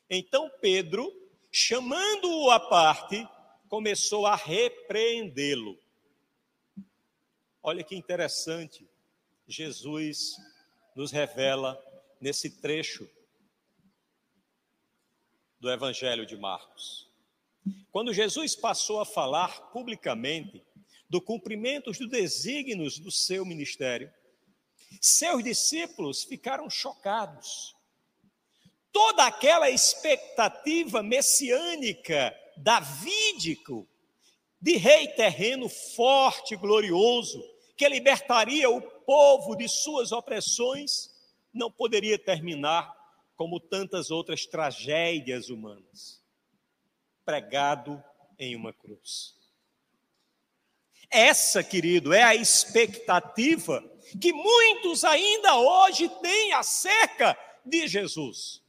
Então 0.09 0.51
Pedro, 0.61 1.11
chamando-o 1.51 2.51
à 2.51 2.59
parte, 2.59 3.27
começou 3.67 4.25
a 4.25 4.35
repreendê-lo. 4.35 5.77
Olha 7.61 7.83
que 7.83 7.95
interessante, 7.95 8.87
Jesus 9.47 10.35
nos 10.93 11.11
revela 11.11 11.81
nesse 12.19 12.49
trecho 12.49 13.09
do 15.59 15.71
Evangelho 15.71 16.25
de 16.25 16.35
Marcos. 16.35 17.09
Quando 17.89 18.13
Jesus 18.13 18.55
passou 18.55 18.99
a 18.99 19.05
falar 19.05 19.71
publicamente 19.71 20.63
do 21.09 21.21
cumprimento 21.21 21.91
dos 21.91 22.09
desígnios 22.09 22.99
do 22.99 23.11
seu 23.11 23.45
ministério, 23.45 24.11
seus 25.01 25.43
discípulos 25.43 26.23
ficaram 26.23 26.69
chocados. 26.69 27.75
Toda 28.91 29.25
aquela 29.25 29.69
expectativa 29.69 31.01
messiânica, 31.01 32.35
davídico, 32.57 33.87
de 34.59 34.75
rei 34.75 35.07
terreno 35.09 35.69
forte 35.69 36.55
glorioso, 36.55 37.43
que 37.75 37.87
libertaria 37.87 38.69
o 38.69 38.96
povo 39.07 39.55
de 39.55 39.69
suas 39.69 40.11
opressões, 40.11 41.09
não 41.53 41.71
poderia 41.71 42.19
terminar 42.19 42.93
como 43.37 43.57
tantas 43.57 44.11
outras 44.11 44.45
tragédias 44.45 45.47
humanas 45.49 46.21
pregado 47.23 48.03
em 48.37 48.53
uma 48.53 48.73
cruz. 48.73 49.33
Essa, 51.09 51.63
querido, 51.63 52.11
é 52.13 52.21
a 52.21 52.35
expectativa 52.35 53.81
que 54.19 54.33
muitos 54.33 55.05
ainda 55.05 55.55
hoje 55.55 56.09
têm 56.21 56.51
acerca 56.51 57.37
de 57.65 57.87
Jesus. 57.87 58.61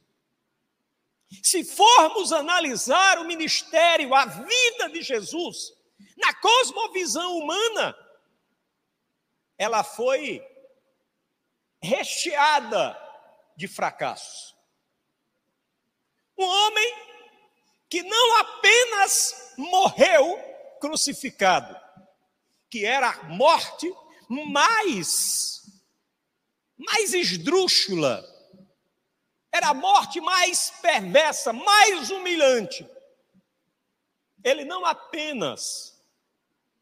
Se 1.43 1.65
formos 1.65 2.31
analisar 2.31 3.19
o 3.19 3.25
ministério, 3.25 4.15
a 4.15 4.25
vida 4.25 4.89
de 4.89 5.01
Jesus, 5.01 5.73
na 6.17 6.33
cosmovisão 6.35 7.37
humana, 7.37 7.95
ela 9.59 9.83
foi 9.83 10.41
recheada 11.81 12.97
de 13.57 13.67
fracassos. 13.67 14.55
Um 16.37 16.45
homem 16.45 16.95
que 17.89 18.01
não 18.01 18.37
apenas 18.37 19.53
morreu 19.57 20.39
crucificado, 20.79 21.75
que 22.69 22.85
era 22.85 23.09
a 23.09 23.23
morte 23.25 23.93
mais, 24.29 25.65
mais 26.77 27.13
esdrúxula, 27.13 28.23
era 29.51 29.69
a 29.69 29.73
morte 29.73 30.21
mais 30.21 30.69
perversa, 30.81 31.51
mais 31.51 32.09
humilhante. 32.11 32.89
Ele 34.41 34.63
não 34.63 34.85
apenas 34.85 36.01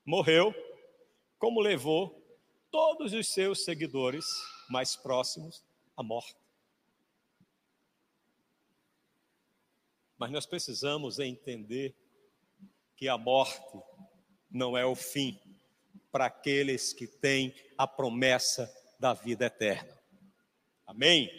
morreu, 0.06 0.54
como 1.40 1.60
levou 1.60 2.27
todos 2.72 3.14
os 3.14 3.28
seus 3.30 3.64
seguidores 3.64 4.26
mais 4.70 4.96
próximos 4.96 5.64
à 5.96 6.04
morte. 6.04 6.36
Mas 10.18 10.32
nós 10.32 10.46
precisamos 10.46 11.20
entender 11.20 11.96
que 12.96 13.08
a 13.08 13.18
morte 13.18 13.80
não 14.50 14.78
é 14.78 14.86
o 14.86 14.96
fim 14.96 15.40
para 16.12 16.26
aqueles 16.26 16.94
que 16.94 17.06
têm 17.06 17.54
a 17.78 17.86
promessa 17.86 18.74
da 19.00 19.14
vida 19.14 19.46
eterna. 19.46 19.96
Amém? 20.86 21.30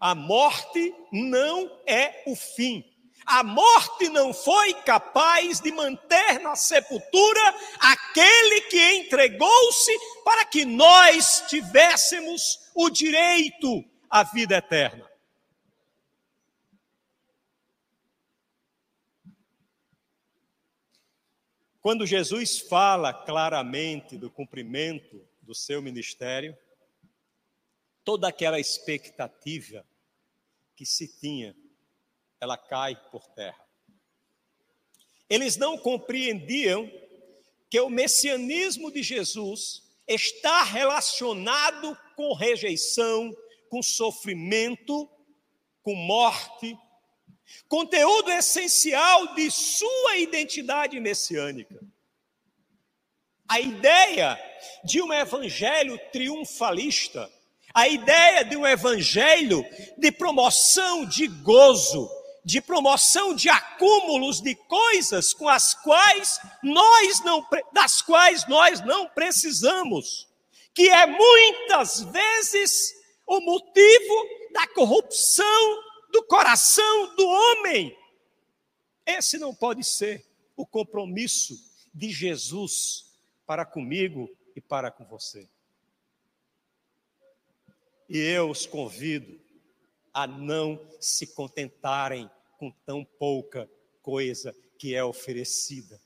A 0.00 0.14
morte 0.14 0.92
não 1.12 1.70
é 1.86 2.24
o 2.26 2.34
fim. 2.34 2.91
A 3.24 3.42
morte 3.42 4.08
não 4.08 4.34
foi 4.34 4.74
capaz 4.82 5.60
de 5.60 5.70
manter 5.72 6.40
na 6.40 6.56
sepultura 6.56 7.40
aquele 7.78 8.62
que 8.62 8.94
entregou-se 8.96 9.92
para 10.24 10.44
que 10.44 10.64
nós 10.64 11.44
tivéssemos 11.48 12.70
o 12.74 12.90
direito 12.90 13.84
à 14.10 14.22
vida 14.24 14.56
eterna. 14.56 15.10
Quando 21.82 22.06
Jesus 22.06 22.60
fala 22.60 23.12
claramente 23.12 24.16
do 24.16 24.30
cumprimento 24.30 25.20
do 25.40 25.52
seu 25.52 25.82
ministério, 25.82 26.56
toda 28.04 28.28
aquela 28.28 28.60
expectativa 28.60 29.84
que 30.76 30.86
se 30.86 31.08
tinha, 31.08 31.56
ela 32.42 32.56
cai 32.56 32.96
por 33.12 33.24
terra. 33.28 33.64
Eles 35.30 35.56
não 35.56 35.78
compreendiam 35.78 36.90
que 37.70 37.78
o 37.78 37.88
messianismo 37.88 38.90
de 38.90 39.00
Jesus 39.00 39.84
está 40.08 40.64
relacionado 40.64 41.96
com 42.16 42.34
rejeição, 42.34 43.32
com 43.70 43.80
sofrimento, 43.80 45.08
com 45.84 45.94
morte, 45.94 46.76
conteúdo 47.68 48.32
essencial 48.32 49.36
de 49.36 49.48
sua 49.48 50.16
identidade 50.16 50.98
messiânica. 50.98 51.80
A 53.48 53.60
ideia 53.60 54.36
de 54.82 55.00
um 55.00 55.12
evangelho 55.12 55.96
triunfalista, 56.10 57.30
a 57.72 57.86
ideia 57.86 58.44
de 58.44 58.56
um 58.56 58.66
evangelho 58.66 59.64
de 59.96 60.10
promoção 60.10 61.06
de 61.06 61.28
gozo, 61.28 62.10
de 62.44 62.60
promoção 62.60 63.34
de 63.34 63.48
acúmulos 63.48 64.40
de 64.40 64.54
coisas 64.54 65.32
com 65.32 65.48
as 65.48 65.74
quais 65.74 66.40
nós 66.62 67.22
não 67.24 67.46
das 67.72 68.02
quais 68.02 68.46
nós 68.48 68.80
não 68.80 69.08
precisamos, 69.08 70.28
que 70.74 70.88
é 70.88 71.06
muitas 71.06 72.02
vezes 72.02 72.94
o 73.26 73.40
motivo 73.40 74.28
da 74.52 74.66
corrupção 74.68 75.82
do 76.10 76.22
coração 76.24 77.14
do 77.14 77.26
homem. 77.26 77.96
Esse 79.06 79.38
não 79.38 79.54
pode 79.54 79.84
ser 79.84 80.26
o 80.56 80.66
compromisso 80.66 81.54
de 81.94 82.10
Jesus 82.10 83.06
para 83.46 83.64
comigo 83.64 84.28
e 84.54 84.60
para 84.60 84.90
com 84.90 85.04
você. 85.04 85.48
E 88.08 88.18
eu 88.18 88.50
os 88.50 88.66
convido 88.66 89.40
a 90.12 90.26
não 90.26 90.80
se 91.00 91.34
contentarem 91.34 92.30
com 92.58 92.70
tão 92.84 93.04
pouca 93.04 93.68
coisa 94.00 94.54
que 94.78 94.94
é 94.94 95.02
oferecida. 95.02 96.00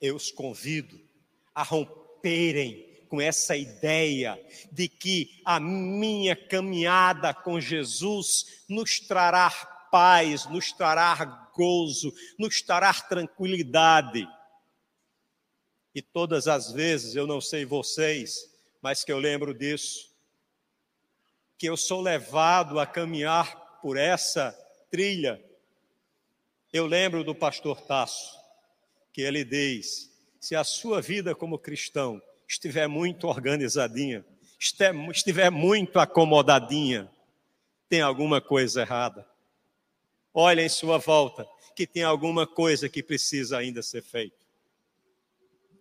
Eu 0.00 0.16
os 0.16 0.30
convido 0.30 0.98
a 1.54 1.62
romperem 1.62 2.90
com 3.08 3.20
essa 3.20 3.56
ideia 3.56 4.40
de 4.70 4.88
que 4.88 5.42
a 5.44 5.58
minha 5.58 6.34
caminhada 6.34 7.34
com 7.34 7.60
Jesus 7.60 8.64
nos 8.68 9.00
trará 9.00 9.50
paz, 9.90 10.46
nos 10.46 10.72
trará 10.72 11.50
gozo, 11.54 12.14
nos 12.38 12.62
trará 12.62 12.94
tranquilidade. 12.94 14.26
E 15.94 16.00
todas 16.00 16.46
as 16.46 16.72
vezes, 16.72 17.16
eu 17.16 17.26
não 17.26 17.40
sei 17.40 17.64
vocês, 17.64 18.49
mas 18.80 19.04
que 19.04 19.12
eu 19.12 19.18
lembro 19.18 19.52
disso, 19.52 20.10
que 21.58 21.66
eu 21.66 21.76
sou 21.76 22.00
levado 22.00 22.80
a 22.80 22.86
caminhar 22.86 23.78
por 23.82 23.96
essa 23.96 24.52
trilha. 24.90 25.42
Eu 26.72 26.86
lembro 26.86 27.22
do 27.22 27.34
pastor 27.34 27.80
Tasso, 27.82 28.38
que 29.12 29.20
ele 29.20 29.44
diz: 29.44 30.10
se 30.40 30.56
a 30.56 30.64
sua 30.64 31.02
vida 31.02 31.34
como 31.34 31.58
cristão 31.58 32.20
estiver 32.48 32.88
muito 32.88 33.26
organizadinha, 33.26 34.24
estiver 34.58 35.50
muito 35.50 35.98
acomodadinha, 35.98 37.10
tem 37.88 38.00
alguma 38.00 38.40
coisa 38.40 38.82
errada. 38.82 39.26
Olha 40.32 40.62
em 40.62 40.68
sua 40.68 40.96
volta, 40.96 41.46
que 41.74 41.86
tem 41.86 42.04
alguma 42.04 42.46
coisa 42.46 42.88
que 42.88 43.02
precisa 43.02 43.58
ainda 43.58 43.82
ser 43.82 44.02
feita. 44.02 44.36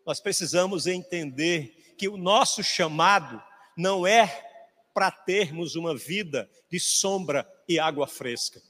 Nós 0.05 0.19
precisamos 0.19 0.87
entender 0.87 1.78
que 1.99 2.07
o 2.07 2.15
nosso 2.15 2.63
chamado 2.63 3.43
não 3.77 4.07
é 4.07 4.47
para 4.93 5.11
termos 5.11 5.75
uma 5.75 5.93
vida 5.95 6.49
de 6.71 6.79
sombra 6.79 7.45
e 7.67 7.77
água 7.77 8.07
fresca. 8.07 8.61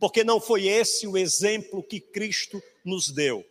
Porque 0.00 0.24
não 0.24 0.40
foi 0.40 0.66
esse 0.66 1.06
o 1.06 1.16
exemplo 1.16 1.80
que 1.80 2.00
Cristo 2.00 2.60
nos 2.84 3.12
deu. 3.12 3.46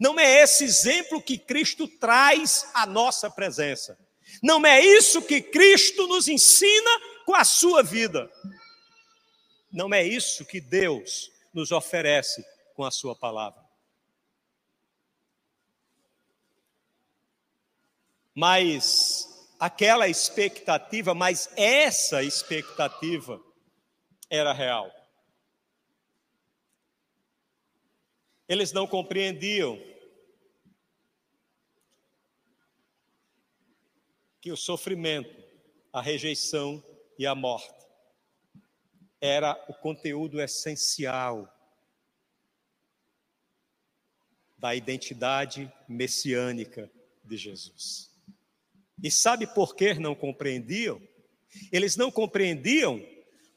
Não 0.00 0.18
é 0.18 0.42
esse 0.42 0.64
exemplo 0.64 1.22
que 1.22 1.38
Cristo 1.38 1.86
traz 1.86 2.68
à 2.74 2.84
nossa 2.86 3.30
presença. 3.30 3.96
Não 4.42 4.66
é 4.66 4.80
isso 4.80 5.22
que 5.22 5.40
Cristo 5.40 6.08
nos 6.08 6.26
ensina 6.26 6.90
com 7.24 7.36
a 7.36 7.44
sua 7.44 7.84
vida. 7.84 8.28
Não 9.72 9.94
é 9.94 10.02
isso 10.02 10.44
que 10.44 10.60
Deus 10.60 11.30
nos 11.52 11.70
oferece 11.70 12.44
com 12.74 12.82
a 12.82 12.90
sua 12.90 13.14
palavra. 13.14 13.63
Mas 18.34 19.28
aquela 19.60 20.08
expectativa, 20.08 21.14
mas 21.14 21.48
essa 21.56 22.22
expectativa 22.22 23.40
era 24.28 24.52
real. 24.52 24.92
Eles 28.48 28.72
não 28.72 28.86
compreendiam 28.86 29.78
que 34.40 34.52
o 34.52 34.56
sofrimento, 34.56 35.42
a 35.90 36.02
rejeição 36.02 36.84
e 37.18 37.26
a 37.26 37.34
morte 37.34 37.72
era 39.18 39.54
o 39.68 39.72
conteúdo 39.72 40.38
essencial 40.38 41.48
da 44.58 44.74
identidade 44.74 45.72
messiânica 45.88 46.90
de 47.24 47.38
Jesus. 47.38 48.13
E 49.02 49.10
sabe 49.10 49.46
por 49.46 49.74
que 49.74 49.94
não 49.94 50.14
compreendiam? 50.14 51.00
Eles 51.72 51.96
não 51.96 52.10
compreendiam 52.10 53.04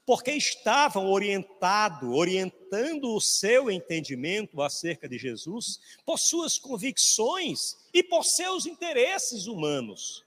porque 0.05 0.31
estavam 0.31 1.11
orientado, 1.11 2.13
orientando 2.13 3.13
o 3.13 3.19
seu 3.19 3.69
entendimento 3.69 4.61
acerca 4.61 5.07
de 5.07 5.17
Jesus 5.17 5.81
por 6.05 6.17
suas 6.17 6.57
convicções 6.57 7.75
e 7.93 8.01
por 8.01 8.23
seus 8.23 8.65
interesses 8.65 9.47
humanos. 9.47 10.23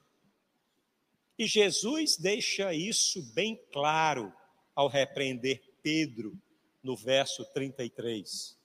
E 1.38 1.46
Jesus 1.46 2.18
deixa 2.18 2.74
isso 2.74 3.22
bem 3.32 3.58
claro 3.72 4.30
ao 4.74 4.86
repreender 4.86 5.62
Pedro 5.82 6.38
no 6.82 6.94
verso 6.94 7.42
33. 7.46 8.58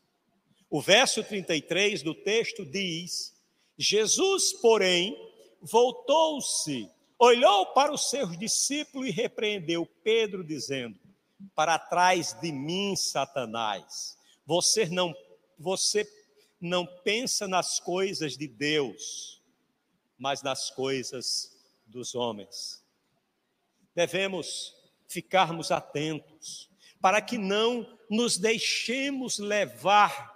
O 0.69 0.81
verso 0.81 1.23
33 1.23 2.03
do 2.03 2.13
texto 2.13 2.65
diz: 2.65 3.33
Jesus, 3.77 4.51
porém, 4.51 5.15
voltou-se, 5.65 6.89
olhou 7.17 7.67
para 7.67 7.91
os 7.91 8.09
seus 8.09 8.37
discípulos 8.37 9.07
e 9.07 9.11
repreendeu 9.11 9.85
Pedro, 10.03 10.43
dizendo: 10.43 10.99
para 11.53 11.77
trás 11.77 12.33
de 12.33 12.51
mim, 12.51 12.95
Satanás. 12.95 14.17
Você 14.45 14.85
não, 14.85 15.13
você 15.57 16.07
não 16.59 16.85
pensa 17.03 17.47
nas 17.47 17.79
coisas 17.79 18.37
de 18.37 18.47
Deus, 18.47 19.41
mas 20.17 20.41
nas 20.41 20.69
coisas 20.69 21.51
dos 21.85 22.15
homens. 22.15 22.83
Devemos 23.93 24.73
ficarmos 25.07 25.71
atentos 25.71 26.69
para 27.01 27.21
que 27.21 27.37
não 27.37 27.97
nos 28.09 28.37
deixemos 28.37 29.39
levar 29.39 30.34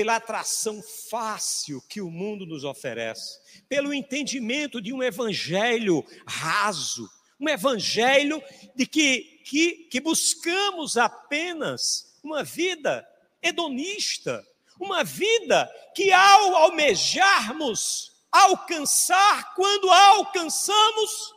pela 0.00 0.16
atração 0.16 0.82
fácil 1.10 1.82
que 1.86 2.00
o 2.00 2.10
mundo 2.10 2.46
nos 2.46 2.64
oferece, 2.64 3.38
pelo 3.68 3.92
entendimento 3.92 4.80
de 4.80 4.94
um 4.94 5.02
evangelho 5.02 6.02
raso, 6.26 7.06
um 7.38 7.46
evangelho 7.46 8.42
de 8.74 8.86
que, 8.86 9.42
que, 9.44 9.72
que 9.90 10.00
buscamos 10.00 10.96
apenas 10.96 12.18
uma 12.24 12.42
vida 12.42 13.06
hedonista, 13.42 14.42
uma 14.80 15.04
vida 15.04 15.70
que 15.94 16.10
ao 16.10 16.56
almejarmos 16.56 18.10
alcançar, 18.32 19.54
quando 19.54 19.90
a 19.90 20.06
alcançamos, 20.12 21.34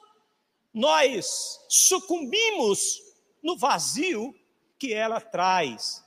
nós 0.73 1.59
sucumbimos 1.67 3.01
no 3.43 3.57
vazio 3.57 4.33
que 4.79 4.93
ela 4.93 5.19
traz 5.19 6.01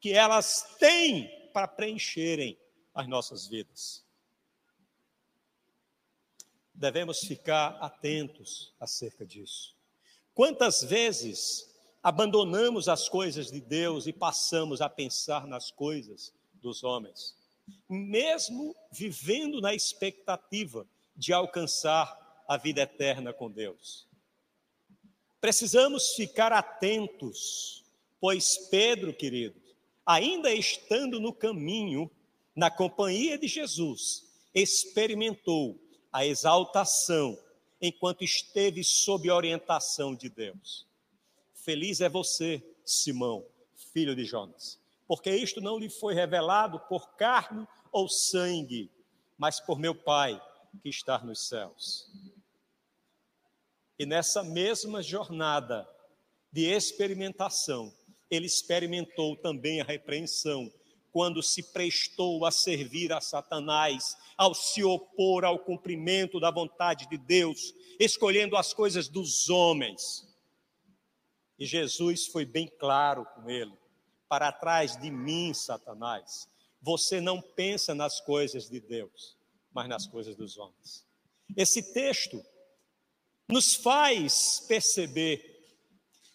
que 0.00 0.12
elas 0.12 0.76
têm 0.78 1.30
para 1.58 1.66
preencherem 1.66 2.56
as 2.94 3.08
nossas 3.08 3.48
vidas. 3.48 4.04
Devemos 6.72 7.18
ficar 7.18 7.70
atentos 7.80 8.72
acerca 8.78 9.26
disso. 9.26 9.74
Quantas 10.32 10.84
vezes 10.84 11.68
abandonamos 12.00 12.88
as 12.88 13.08
coisas 13.08 13.50
de 13.50 13.60
Deus 13.60 14.06
e 14.06 14.12
passamos 14.12 14.80
a 14.80 14.88
pensar 14.88 15.48
nas 15.48 15.72
coisas 15.72 16.32
dos 16.54 16.84
homens, 16.84 17.36
mesmo 17.88 18.72
vivendo 18.92 19.60
na 19.60 19.74
expectativa 19.74 20.86
de 21.16 21.32
alcançar 21.32 22.44
a 22.46 22.56
vida 22.56 22.82
eterna 22.82 23.32
com 23.32 23.50
Deus. 23.50 24.06
Precisamos 25.40 26.10
ficar 26.10 26.52
atentos, 26.52 27.84
pois 28.20 28.56
Pedro, 28.70 29.12
querido, 29.12 29.67
ainda 30.08 30.50
estando 30.50 31.20
no 31.20 31.34
caminho, 31.34 32.10
na 32.56 32.70
companhia 32.70 33.36
de 33.36 33.46
Jesus, 33.46 34.24
experimentou 34.54 35.78
a 36.10 36.24
exaltação 36.24 37.38
enquanto 37.78 38.24
esteve 38.24 38.82
sob 38.82 39.30
orientação 39.30 40.14
de 40.14 40.30
Deus. 40.30 40.86
Feliz 41.52 42.00
é 42.00 42.08
você, 42.08 42.64
Simão, 42.86 43.44
filho 43.92 44.16
de 44.16 44.24
Jonas, 44.24 44.80
porque 45.06 45.30
isto 45.30 45.60
não 45.60 45.78
lhe 45.78 45.90
foi 45.90 46.14
revelado 46.14 46.80
por 46.88 47.10
carne 47.10 47.68
ou 47.92 48.08
sangue, 48.08 48.90
mas 49.36 49.60
por 49.60 49.78
meu 49.78 49.94
Pai 49.94 50.42
que 50.82 50.88
está 50.88 51.18
nos 51.18 51.46
céus. 51.48 52.10
E 53.98 54.06
nessa 54.06 54.42
mesma 54.42 55.02
jornada 55.02 55.86
de 56.50 56.64
experimentação, 56.64 57.92
ele 58.30 58.46
experimentou 58.46 59.36
também 59.36 59.80
a 59.80 59.84
repreensão 59.84 60.72
quando 61.10 61.42
se 61.42 61.62
prestou 61.72 62.44
a 62.44 62.50
servir 62.50 63.12
a 63.12 63.20
Satanás, 63.20 64.16
ao 64.36 64.54
se 64.54 64.84
opor 64.84 65.44
ao 65.44 65.58
cumprimento 65.58 66.38
da 66.38 66.50
vontade 66.50 67.08
de 67.08 67.16
Deus, 67.16 67.74
escolhendo 67.98 68.56
as 68.56 68.72
coisas 68.72 69.08
dos 69.08 69.48
homens. 69.48 70.26
E 71.58 71.66
Jesus 71.66 72.26
foi 72.26 72.44
bem 72.44 72.68
claro 72.78 73.26
com 73.34 73.50
ele: 73.50 73.72
para 74.28 74.52
trás 74.52 74.96
de 74.96 75.10
mim, 75.10 75.52
Satanás, 75.54 76.46
você 76.80 77.20
não 77.20 77.40
pensa 77.40 77.94
nas 77.94 78.20
coisas 78.20 78.68
de 78.68 78.78
Deus, 78.78 79.36
mas 79.72 79.88
nas 79.88 80.06
coisas 80.06 80.36
dos 80.36 80.56
homens. 80.56 81.04
Esse 81.56 81.92
texto 81.92 82.44
nos 83.48 83.74
faz 83.74 84.64
perceber 84.68 85.57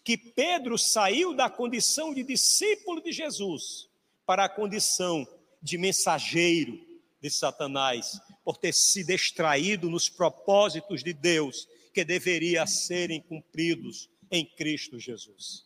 que 0.04 0.18
Pedro 0.18 0.76
saiu 0.76 1.34
da 1.34 1.48
condição 1.48 2.12
de 2.12 2.22
discípulo 2.22 3.02
de 3.02 3.10
Jesus 3.10 3.88
para 4.26 4.44
a 4.44 4.48
condição 4.48 5.26
de 5.62 5.78
mensageiro 5.78 6.78
de 7.22 7.30
Satanás, 7.30 8.20
por 8.44 8.58
ter 8.58 8.74
se 8.74 9.02
distraído 9.02 9.88
nos 9.88 10.10
propósitos 10.10 11.02
de 11.02 11.14
Deus 11.14 11.66
que 11.94 12.04
deveria 12.04 12.66
serem 12.66 13.22
cumpridos 13.22 14.10
em 14.30 14.44
Cristo 14.44 14.98
Jesus. 14.98 15.64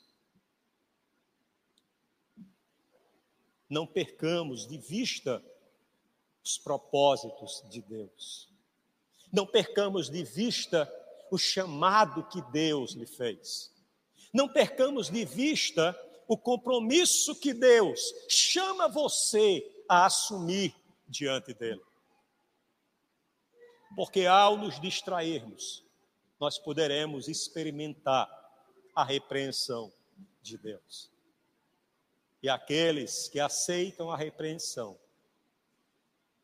Não 3.68 3.87
percamos 3.87 4.68
de 4.68 4.79
vista 4.79 5.42
os 6.44 6.57
propósitos 6.57 7.64
de 7.68 7.83
Deus. 7.83 8.48
Não 9.33 9.44
percamos 9.44 10.09
de 10.09 10.22
vista 10.22 10.90
o 11.31 11.37
chamado 11.37 12.27
que 12.29 12.40
Deus 12.53 12.92
lhe 12.92 13.07
fez. 13.07 13.77
Não 14.33 14.49
percamos 14.49 15.11
de 15.11 15.25
vista 15.25 15.99
o 16.27 16.37
compromisso 16.37 17.35
que 17.35 17.55
Deus 17.55 18.01
chama 18.29 18.88
você 18.88 19.64
a 19.88 20.05
assumir 20.05 20.75
diante 21.09 21.55
dele. 21.55 21.83
Porque 23.97 24.27
ao 24.27 24.57
nos 24.57 24.79
distrairmos, 24.79 25.83
nós 26.38 26.59
poderemos 26.59 27.27
experimentar 27.29 28.29
a 28.95 29.03
repreensão 29.03 29.93
de 30.43 30.59
Deus. 30.59 31.11
E 32.43 32.49
aqueles 32.49 33.29
que 33.29 33.41
aceitam 33.41 34.11
a 34.11 34.17
repreensão 34.17 34.99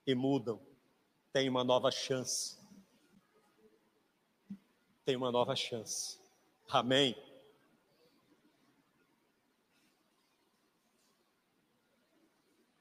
e 0.07 0.14
mudam, 0.14 0.61
têm 1.33 1.49
uma 1.49 1.62
nova 1.62 1.90
chance. 1.90 2.59
Tem 5.05 5.16
uma 5.16 5.31
nova 5.31 5.55
chance. 5.55 6.18
Amém. 6.68 7.14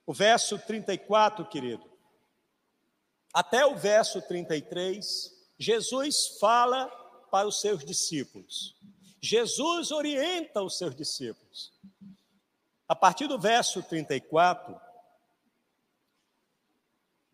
O 0.06 0.14
verso 0.14 0.60
34, 0.60 1.46
querido, 1.46 1.90
até 3.34 3.66
o 3.66 3.76
verso 3.76 4.22
33, 4.22 5.34
Jesus 5.58 6.38
fala 6.40 6.88
para 7.32 7.48
os 7.48 7.62
seus 7.62 7.84
discípulos. 7.84 8.76
Jesus 9.22 9.92
orienta 9.92 10.62
os 10.62 10.78
seus 10.78 10.94
discípulos. 10.94 11.72
A 12.88 12.96
partir 12.96 13.28
do 13.28 13.40
verso 13.40 13.82
34, 13.82 14.80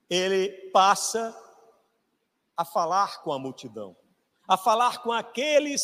ele 0.10 0.50
passa 0.72 1.36
a 2.56 2.64
falar 2.64 3.22
com 3.24 3.34
a 3.34 3.40
multidão, 3.40 3.96
a 4.48 4.56
falar 4.56 5.02
com 5.02 5.12
aqueles 5.12 5.84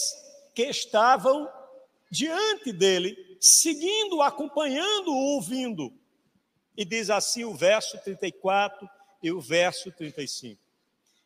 que 0.54 0.63
estavam 0.63 1.52
diante 2.10 2.71
dele, 2.71 3.38
seguindo, 3.41 4.21
acompanhando, 4.21 5.13
ouvindo. 5.13 5.91
E 6.78 6.84
diz 6.84 7.10
assim 7.10 7.44
o 7.44 7.54
verso 7.54 7.98
34 8.00 8.90
e 9.22 9.32
o 9.32 9.40
verso 9.40 9.92
35. 9.92 10.62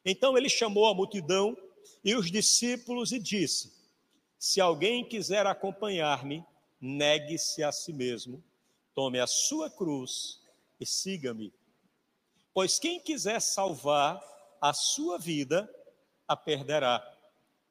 Então 0.06 0.38
ele 0.38 0.50
chamou 0.50 0.88
a 0.88 0.94
multidão 0.94 1.58
e 2.04 2.16
os 2.16 2.32
discípulos 2.32 3.12
e 3.12 3.20
disse: 3.20 3.80
se 4.40 4.62
alguém 4.62 5.04
quiser 5.04 5.46
acompanhar-me, 5.46 6.46
negue-se 6.80 7.62
a 7.62 7.74
si 7.74 7.92
mesmo, 7.92 8.42
tome 8.96 9.20
a 9.20 9.28
sua 9.28 9.70
cruz 9.70 10.40
e 10.80 10.86
siga-me. 10.86 11.54
Pois 12.54 12.80
quem 12.80 13.02
quiser 13.02 13.42
salvar 13.42 14.24
a 14.62 14.72
sua 14.72 15.18
vida, 15.18 15.70
a 16.26 16.38
perderá. 16.38 17.06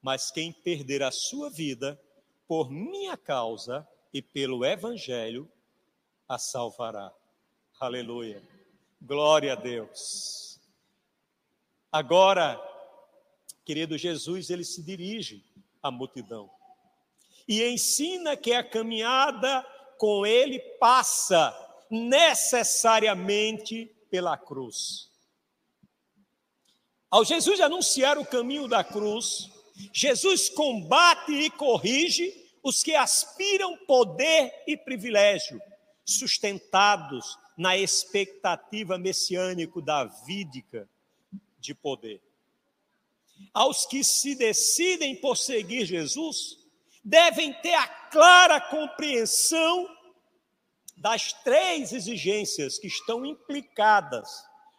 Mas 0.03 0.31
quem 0.31 0.53
perder 0.53 1.03
a 1.03 1.11
sua 1.11 1.49
vida, 1.49 1.99
por 2.47 2.71
minha 2.71 3.17
causa 3.17 3.89
e 4.13 4.21
pelo 4.21 4.63
evangelho, 4.63 5.51
a 6.29 6.39
salvará. 6.39 7.15
Aleluia. 7.81 8.43
Glória 9.01 9.53
a 9.53 9.55
Deus. 9.55 10.59
Agora, 11.93 12.61
querido 13.65 13.97
Jesus, 13.97 14.51
ele 14.51 14.65
se 14.65 14.83
dirige 14.83 15.45
à 15.81 15.89
multidão 15.89 16.51
e 17.47 17.63
ensina 17.63 18.37
que 18.37 18.53
a 18.53 18.65
caminhada 18.65 19.65
com 19.97 20.27
ele 20.27 20.59
passa 20.81 21.57
necessariamente 21.89 23.87
pela 24.11 24.37
cruz. 24.37 25.09
Ao 27.09 27.25
Jesus 27.25 27.61
anunciar 27.61 28.19
o 28.19 28.27
caminho 28.27 28.67
da 28.67 28.83
cruz, 28.83 29.53
Jesus 29.93 30.49
combate 30.49 31.31
e 31.31 31.49
corrige 31.49 32.35
os 32.61 32.83
que 32.83 32.97
aspiram 32.97 33.77
poder 33.87 34.53
e 34.67 34.77
privilégio, 34.77 35.63
sustentados 36.05 37.39
na 37.59 37.77
expectativa 37.77 38.97
messiânico-davídica 38.97 40.89
de 41.59 41.75
poder. 41.75 42.23
Aos 43.53 43.85
que 43.85 44.05
se 44.05 44.37
decidem 44.37 45.17
por 45.17 45.37
seguir 45.37 45.85
Jesus, 45.85 46.57
devem 47.05 47.53
ter 47.61 47.75
a 47.75 47.89
clara 47.89 48.61
compreensão 48.61 49.89
das 50.97 51.33
três 51.33 51.93
exigências 51.93 52.79
que 52.79 52.87
estão 52.87 53.27
implicadas 53.27 54.29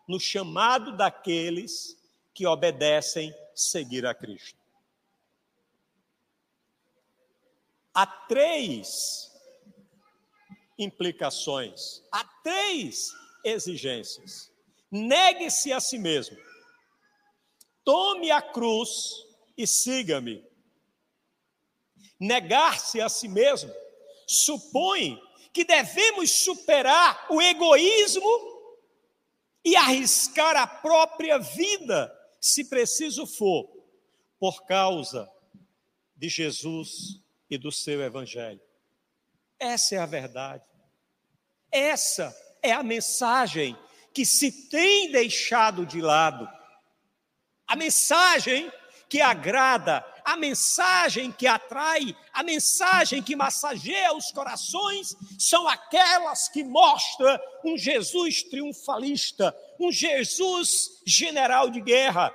no 0.08 0.18
chamado 0.18 0.96
daqueles 0.96 1.98
que 2.34 2.48
obedecem 2.48 3.34
seguir 3.54 4.06
a 4.06 4.16
Cristo. 4.16 4.58
Há 7.94 8.08
três 8.08 9.29
implicações, 10.80 12.02
há 12.12 12.24
três 12.42 13.10
exigências. 13.44 14.52
Negue-se 14.90 15.72
a 15.72 15.80
si 15.80 16.00
mesmo, 16.00 16.38
tome 17.84 18.32
a 18.32 18.42
cruz 18.42 18.90
e 19.56 19.68
siga-me 19.68 20.50
negar-se 22.20 23.00
a 23.00 23.08
si 23.08 23.28
mesmo, 23.28 23.74
supõe 24.28 25.20
que 25.54 25.64
devemos 25.64 26.44
superar 26.44 27.28
o 27.30 27.42
egoísmo 27.42 28.60
e 29.64 29.76
arriscar 29.76 30.56
a 30.58 30.68
própria 30.68 31.38
vida, 31.38 32.14
se 32.42 32.70
preciso 32.70 33.26
for, 33.26 33.70
por 34.40 34.66
causa 34.66 35.30
de 36.16 36.30
Jesus 36.30 37.22
e 37.50 37.58
do 37.58 37.72
seu 37.72 38.02
evangelho. 38.02 38.62
Essa 39.58 39.96
é 39.96 39.98
a 39.98 40.06
verdade. 40.06 40.69
Essa 41.72 42.36
é 42.62 42.72
a 42.72 42.84
mensagem 42.84 43.78
que 44.14 44.26
se 44.26 44.70
tem 44.70 45.12
deixado 45.12 45.86
de 45.86 46.02
lado. 46.02 46.50
A 47.68 47.76
mensagem 47.76 48.72
que 49.08 49.22
agrada, 49.22 50.06
a 50.24 50.36
mensagem 50.36 51.32
que 51.32 51.48
atrai, 51.48 52.16
a 52.32 52.44
mensagem 52.44 53.24
que 53.24 53.36
massageia 53.36 54.16
os 54.16 54.32
corações, 54.32 55.16
são 55.40 55.68
aquelas 55.68 56.48
que 56.48 56.64
mostram 56.64 57.40
um 57.66 57.78
Jesus 57.78 58.44
triunfalista, 58.44 59.56
um 59.80 59.92
Jesus 59.92 61.02
general 61.06 61.70
de 61.70 61.82
guerra. 61.82 62.34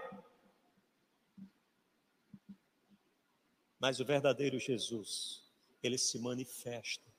Mas 3.79 4.01
o 4.01 4.05
verdadeiro 4.05 4.59
Jesus, 4.59 5.43
ele 5.83 5.99
se 5.99 6.19
manifesta 6.19 7.13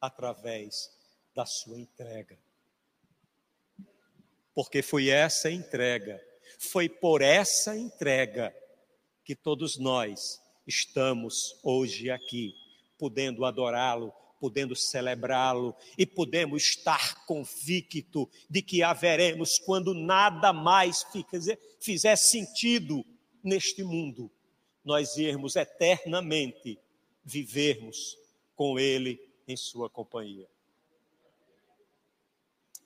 através 0.00 0.99
da 1.40 1.46
sua 1.46 1.78
entrega. 1.78 2.38
Porque 4.54 4.82
foi 4.82 5.08
essa 5.08 5.50
entrega, 5.50 6.22
foi 6.58 6.86
por 6.86 7.22
essa 7.22 7.74
entrega 7.74 8.54
que 9.24 9.34
todos 9.34 9.78
nós 9.78 10.38
estamos 10.66 11.58
hoje 11.62 12.10
aqui, 12.10 12.54
podendo 12.98 13.46
adorá-lo, 13.46 14.12
podendo 14.38 14.76
celebrá-lo 14.76 15.74
e 15.96 16.04
podemos 16.04 16.62
estar 16.62 17.24
convicto 17.24 18.28
de 18.50 18.60
que 18.60 18.82
haveremos 18.82 19.58
quando 19.58 19.94
nada 19.94 20.52
mais 20.52 21.06
fizer 21.80 22.16
sentido 22.16 23.02
neste 23.42 23.82
mundo, 23.82 24.30
nós 24.84 25.16
irmos 25.16 25.56
eternamente 25.56 26.78
vivermos 27.24 28.18
com 28.54 28.78
ele 28.78 29.18
em 29.48 29.56
sua 29.56 29.88
companhia. 29.88 30.46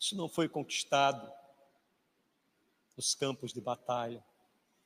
Isso 0.05 0.17
não 0.17 0.29
foi 0.29 0.51
conquistado 0.51 1.33
nos 2.95 3.14
campos 3.14 3.55
de 3.55 3.61
batalha. 3.62 4.23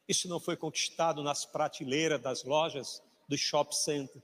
Isso 0.06 0.28
não 0.28 0.38
foi 0.38 0.56
conquistado 0.56 1.24
nas 1.24 1.44
prateleiras 1.44 2.22
das 2.22 2.44
lojas 2.44 3.02
do 3.28 3.36
shopping 3.36 3.74
center. 3.74 4.22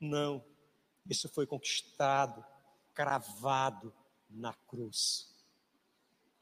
Não. 0.00 0.42
Isso 1.04 1.28
foi 1.28 1.46
conquistado, 1.46 2.42
cravado 2.94 3.94
na 4.30 4.54
cruz. 4.54 5.30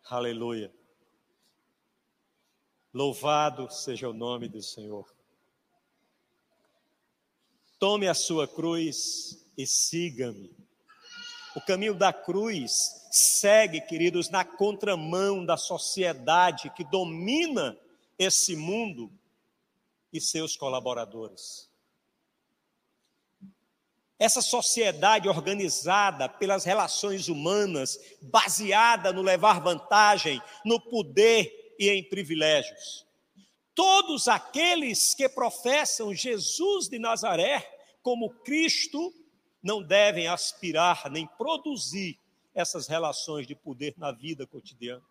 Aleluia. 0.05 0.72
Louvado 2.92 3.68
seja 3.72 4.09
o 4.09 4.12
nome 4.12 4.48
do 4.48 4.62
Senhor. 4.62 5.12
Tome 7.77 8.07
a 8.07 8.14
sua 8.14 8.46
cruz 8.46 9.44
e 9.59 9.66
siga-me. 9.66 10.63
O 11.54 11.60
caminho 11.60 11.94
da 11.94 12.12
cruz 12.12 13.06
segue, 13.12 13.80
queridos, 13.80 14.28
na 14.28 14.44
contramão 14.44 15.44
da 15.44 15.56
sociedade 15.56 16.70
que 16.70 16.82
domina 16.82 17.78
esse 18.18 18.56
mundo 18.56 19.12
e 20.12 20.20
seus 20.20 20.56
colaboradores. 20.56 21.70
Essa 24.18 24.40
sociedade 24.40 25.28
organizada 25.28 26.28
pelas 26.28 26.64
relações 26.64 27.28
humanas, 27.28 27.98
baseada 28.22 29.12
no 29.12 29.22
levar 29.22 29.60
vantagem, 29.60 30.40
no 30.64 30.80
poder 30.80 31.74
e 31.78 31.88
em 31.88 32.02
privilégios. 32.02 33.06
Todos 33.74 34.28
aqueles 34.28 35.14
que 35.14 35.28
professam 35.28 36.14
Jesus 36.14 36.88
de 36.88 36.98
Nazaré 36.98 37.68
como 38.02 38.30
Cristo 38.30 39.12
não 39.64 39.83
devem 39.83 40.29
aspirar 40.29 41.11
nem 41.11 41.27
produzir 41.27 42.18
essas 42.55 42.87
relações 42.87 43.46
de 43.46 43.55
poder 43.55 43.94
na 43.96 44.12
vida 44.12 44.46
cotidiana, 44.46 45.03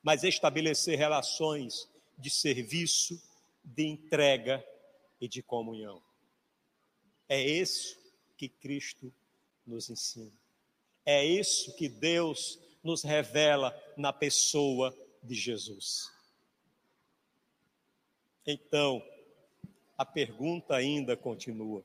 mas 0.00 0.22
estabelecer 0.22 0.96
relações 0.96 1.90
de 2.16 2.30
serviço, 2.30 3.20
de 3.64 3.84
entrega 3.84 4.64
e 5.20 5.26
de 5.26 5.42
comunhão. 5.42 6.00
É 7.28 7.42
isso 7.42 7.98
que 8.36 8.48
Cristo 8.48 9.12
nos 9.66 9.90
ensina. 9.90 10.32
É 11.04 11.24
isso 11.24 11.74
que 11.74 11.88
Deus 11.88 12.60
nos 12.84 13.02
revela 13.02 13.76
na 13.96 14.12
pessoa 14.12 14.96
de 15.24 15.34
Jesus. 15.34 16.08
Então, 18.46 19.02
a 19.98 20.04
pergunta 20.04 20.76
ainda 20.76 21.16
continua: 21.16 21.84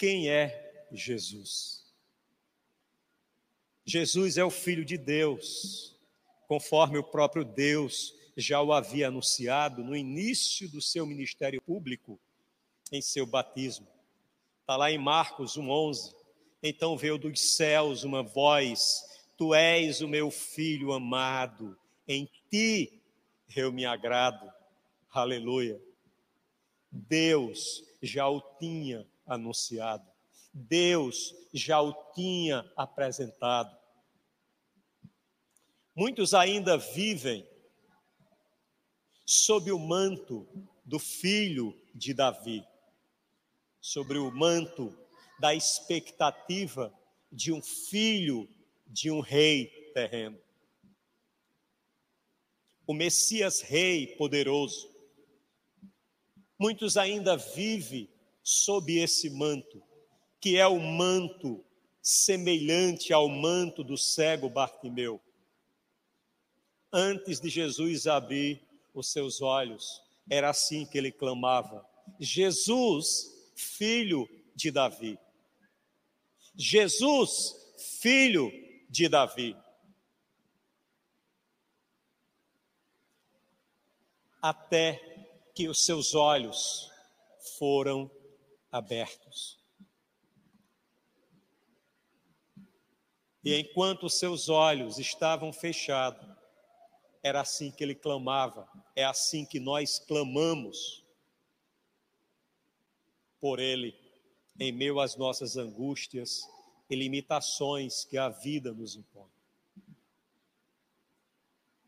quem 0.00 0.30
é 0.30 0.86
Jesus? 0.90 1.84
Jesus 3.84 4.38
é 4.38 4.44
o 4.44 4.48
Filho 4.48 4.82
de 4.82 4.96
Deus, 4.96 5.94
conforme 6.48 6.96
o 6.96 7.04
próprio 7.04 7.44
Deus 7.44 8.14
já 8.34 8.62
o 8.62 8.72
havia 8.72 9.08
anunciado 9.08 9.84
no 9.84 9.94
início 9.94 10.70
do 10.70 10.80
seu 10.80 11.04
ministério 11.04 11.60
público, 11.60 12.18
em 12.90 13.02
seu 13.02 13.26
batismo. 13.26 13.86
Está 14.62 14.74
lá 14.74 14.90
em 14.90 14.96
Marcos 14.96 15.58
1,11. 15.58 16.14
Então 16.62 16.96
veio 16.96 17.18
dos 17.18 17.38
céus 17.38 18.02
uma 18.02 18.22
voz: 18.22 19.04
Tu 19.36 19.54
és 19.54 20.00
o 20.00 20.08
meu 20.08 20.30
filho 20.30 20.94
amado, 20.94 21.78
em 22.08 22.26
ti 22.50 23.02
eu 23.54 23.70
me 23.70 23.84
agrado. 23.84 24.50
Aleluia. 25.10 25.78
Deus 26.90 27.84
já 28.00 28.26
o 28.26 28.40
tinha 28.58 29.06
anunciado. 29.34 30.06
Deus 30.52 31.34
já 31.54 31.80
o 31.80 31.92
tinha 32.12 32.70
apresentado. 32.76 33.76
Muitos 35.94 36.34
ainda 36.34 36.76
vivem 36.76 37.48
sob 39.24 39.70
o 39.70 39.78
manto 39.78 40.46
do 40.84 40.98
filho 40.98 41.80
de 41.94 42.12
Davi, 42.12 42.66
sobre 43.80 44.18
o 44.18 44.30
manto 44.30 44.96
da 45.38 45.54
expectativa 45.54 46.92
de 47.30 47.52
um 47.52 47.62
filho 47.62 48.48
de 48.86 49.10
um 49.10 49.20
rei 49.20 49.90
terreno. 49.94 50.38
O 52.86 52.92
Messias 52.92 53.60
rei 53.60 54.16
poderoso. 54.16 54.92
Muitos 56.58 56.96
ainda 56.96 57.36
vivem 57.36 58.10
sob 58.50 58.98
esse 58.98 59.30
manto, 59.30 59.80
que 60.40 60.56
é 60.56 60.66
o 60.66 60.80
manto 60.80 61.64
semelhante 62.02 63.12
ao 63.12 63.28
manto 63.28 63.84
do 63.84 63.96
cego 63.96 64.50
Bartimeu. 64.50 65.20
Antes 66.92 67.38
de 67.40 67.48
Jesus 67.48 68.08
abrir 68.08 68.60
os 68.92 69.12
seus 69.12 69.40
olhos, 69.40 70.02
era 70.28 70.50
assim 70.50 70.84
que 70.84 70.98
ele 70.98 71.12
clamava: 71.12 71.88
Jesus, 72.18 73.52
filho 73.54 74.28
de 74.56 74.72
Davi. 74.72 75.16
Jesus, 76.56 77.54
filho 78.00 78.50
de 78.88 79.08
Davi. 79.08 79.56
Até 84.42 85.00
que 85.54 85.68
os 85.68 85.84
seus 85.84 86.16
olhos 86.16 86.90
foram 87.56 88.10
abertos. 88.70 89.58
E 93.42 93.54
enquanto 93.54 94.08
seus 94.10 94.48
olhos 94.48 94.98
estavam 94.98 95.52
fechados, 95.52 96.28
era 97.22 97.40
assim 97.40 97.70
que 97.70 97.82
ele 97.82 97.94
clamava, 97.94 98.68
é 98.94 99.04
assim 99.04 99.44
que 99.44 99.58
nós 99.58 99.98
clamamos 99.98 101.04
por 103.40 103.58
ele, 103.58 103.94
em 104.58 104.70
meio 104.72 105.00
às 105.00 105.16
nossas 105.16 105.56
angústias 105.56 106.42
e 106.88 106.94
limitações 106.94 108.04
que 108.04 108.18
a 108.18 108.28
vida 108.28 108.72
nos 108.74 108.94
impõe. 108.94 109.30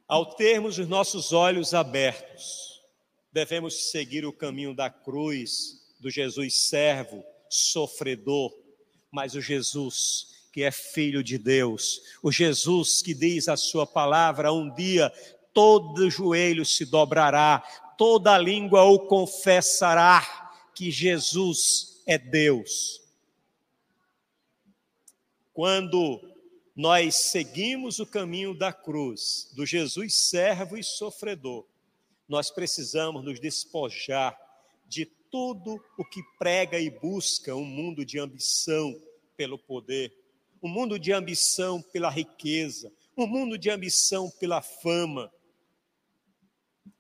Ao 0.08 0.34
termos 0.34 0.78
os 0.78 0.88
nossos 0.88 1.32
olhos 1.32 1.74
abertos, 1.74 2.82
devemos 3.30 3.90
seguir 3.90 4.24
o 4.24 4.32
caminho 4.32 4.74
da 4.74 4.90
cruz 4.90 5.81
do 6.02 6.10
Jesus 6.10 6.56
servo, 6.56 7.24
sofredor, 7.48 8.52
mas 9.08 9.36
o 9.36 9.40
Jesus 9.40 10.32
que 10.52 10.64
é 10.64 10.70
filho 10.72 11.22
de 11.22 11.38
Deus, 11.38 12.02
o 12.22 12.30
Jesus 12.30 13.00
que 13.00 13.14
diz 13.14 13.48
a 13.48 13.56
sua 13.56 13.86
palavra, 13.86 14.52
um 14.52 14.68
dia 14.74 15.10
todo 15.54 16.10
joelho 16.10 16.66
se 16.66 16.84
dobrará, 16.84 17.60
toda 17.96 18.36
língua 18.36 18.82
o 18.82 19.06
confessará 19.06 20.50
que 20.74 20.90
Jesus 20.90 22.02
é 22.04 22.18
Deus. 22.18 23.00
Quando 25.54 26.20
nós 26.74 27.14
seguimos 27.14 28.00
o 28.00 28.06
caminho 28.06 28.54
da 28.58 28.72
cruz, 28.72 29.50
do 29.54 29.64
Jesus 29.64 30.14
servo 30.14 30.76
e 30.76 30.82
sofredor, 30.82 31.64
nós 32.28 32.50
precisamos 32.50 33.24
nos 33.24 33.38
despojar 33.38 34.36
de 34.86 35.06
tudo 35.32 35.82
o 35.96 36.04
que 36.04 36.22
prega 36.38 36.78
e 36.78 36.90
busca 36.90 37.56
um 37.56 37.64
mundo 37.64 38.04
de 38.04 38.18
ambição, 38.18 38.94
pelo 39.34 39.58
poder, 39.58 40.14
um 40.62 40.68
mundo 40.68 40.98
de 40.98 41.10
ambição 41.10 41.80
pela 41.80 42.10
riqueza, 42.10 42.92
um 43.16 43.26
mundo 43.26 43.56
de 43.56 43.70
ambição 43.70 44.30
pela 44.30 44.60
fama. 44.60 45.32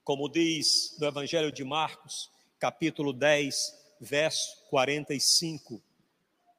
Como 0.02 0.30
diz 0.30 0.96
no 0.98 1.06
Evangelho 1.06 1.52
de 1.52 1.62
Marcos, 1.62 2.30
capítulo 2.58 3.12
10, 3.12 3.96
verso 4.00 4.64
45: 4.70 5.82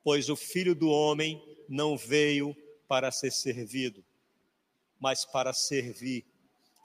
Pois 0.03 0.29
o 0.29 0.35
filho 0.35 0.75
do 0.75 0.89
homem 0.89 1.41
não 1.67 1.97
veio 1.97 2.55
para 2.87 3.11
ser 3.11 3.31
servido, 3.31 4.05
mas 4.99 5.25
para 5.25 5.51
servir 5.53 6.23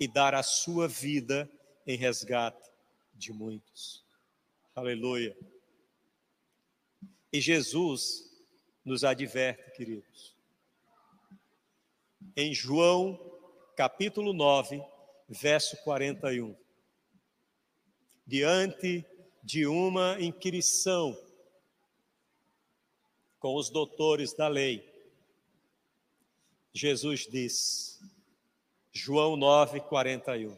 e 0.00 0.08
dar 0.08 0.34
a 0.34 0.42
sua 0.42 0.88
vida 0.88 1.48
em 1.86 1.96
resgate 1.96 2.70
de 3.14 3.32
muitos. 3.32 4.07
Aleluia. 4.78 5.36
E 7.32 7.40
Jesus 7.40 8.30
nos 8.84 9.02
adverte, 9.02 9.72
queridos. 9.72 10.36
Em 12.36 12.54
João, 12.54 13.18
capítulo 13.76 14.32
9, 14.32 14.80
verso 15.28 15.76
41. 15.78 16.56
Diante 18.24 19.04
de 19.42 19.66
uma 19.66 20.16
inquirição 20.20 21.20
com 23.40 23.56
os 23.56 23.70
doutores 23.70 24.32
da 24.32 24.46
lei, 24.46 24.88
Jesus 26.72 27.26
diz, 27.26 28.00
João 28.92 29.36
9, 29.36 29.80
41. 29.80 30.56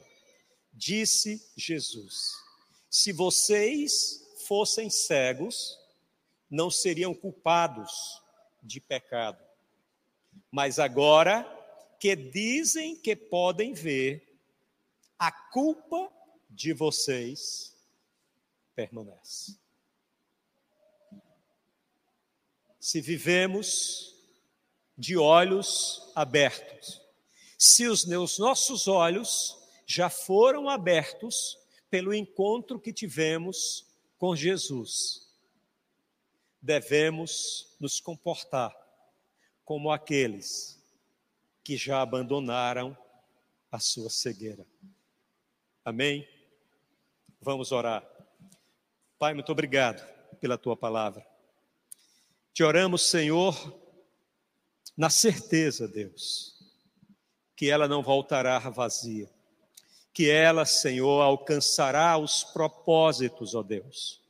Disse 0.74 1.50
Jesus: 1.56 2.49
Se 2.90 3.12
vocês 3.12 4.28
fossem 4.48 4.90
cegos, 4.90 5.78
não 6.50 6.68
seriam 6.68 7.14
culpados 7.14 8.20
de 8.60 8.80
pecado. 8.80 9.42
Mas 10.50 10.80
agora 10.80 11.46
que 12.00 12.16
dizem 12.16 12.96
que 12.96 13.14
podem 13.14 13.74
ver, 13.74 14.26
a 15.16 15.30
culpa 15.30 16.10
de 16.48 16.72
vocês 16.72 17.76
permanece. 18.74 19.56
Se 22.80 23.00
vivemos 23.00 24.16
de 24.96 25.16
olhos 25.16 26.10
abertos, 26.14 27.00
se 27.56 27.86
os 27.86 28.06
nossos 28.06 28.88
olhos 28.88 29.56
já 29.86 30.08
foram 30.08 30.68
abertos 30.68 31.59
pelo 31.90 32.14
encontro 32.14 32.78
que 32.78 32.92
tivemos 32.92 33.86
com 34.16 34.36
Jesus, 34.36 35.28
devemos 36.62 37.74
nos 37.80 38.00
comportar 38.00 38.74
como 39.64 39.90
aqueles 39.90 40.78
que 41.64 41.76
já 41.76 42.00
abandonaram 42.00 42.96
a 43.70 43.78
sua 43.78 44.10
cegueira. 44.10 44.66
Amém? 45.84 46.28
Vamos 47.40 47.72
orar. 47.72 48.04
Pai, 49.18 49.34
muito 49.34 49.50
obrigado 49.50 50.04
pela 50.40 50.58
tua 50.58 50.76
palavra. 50.76 51.26
Te 52.52 52.62
oramos, 52.62 53.02
Senhor, 53.02 53.54
na 54.96 55.08
certeza, 55.08 55.86
Deus, 55.86 56.58
que 57.56 57.70
ela 57.70 57.86
não 57.86 58.02
voltará 58.02 58.58
vazia, 58.58 59.30
que 60.20 60.30
ela, 60.30 60.66
Senhor, 60.66 61.22
alcançará 61.22 62.18
os 62.18 62.44
propósitos, 62.44 63.54
ó 63.54 63.62
Deus, 63.62 64.20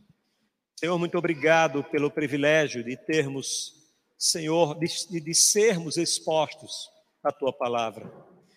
Senhor, 0.76 0.96
muito 1.00 1.18
obrigado 1.18 1.82
pelo 1.82 2.12
privilégio 2.12 2.84
de 2.84 2.96
termos, 2.96 3.74
Senhor, 4.16 4.78
de, 4.78 4.86
de 5.20 5.34
sermos 5.34 5.96
expostos 5.96 6.88
à 7.24 7.32
tua 7.32 7.52
palavra. 7.52 8.08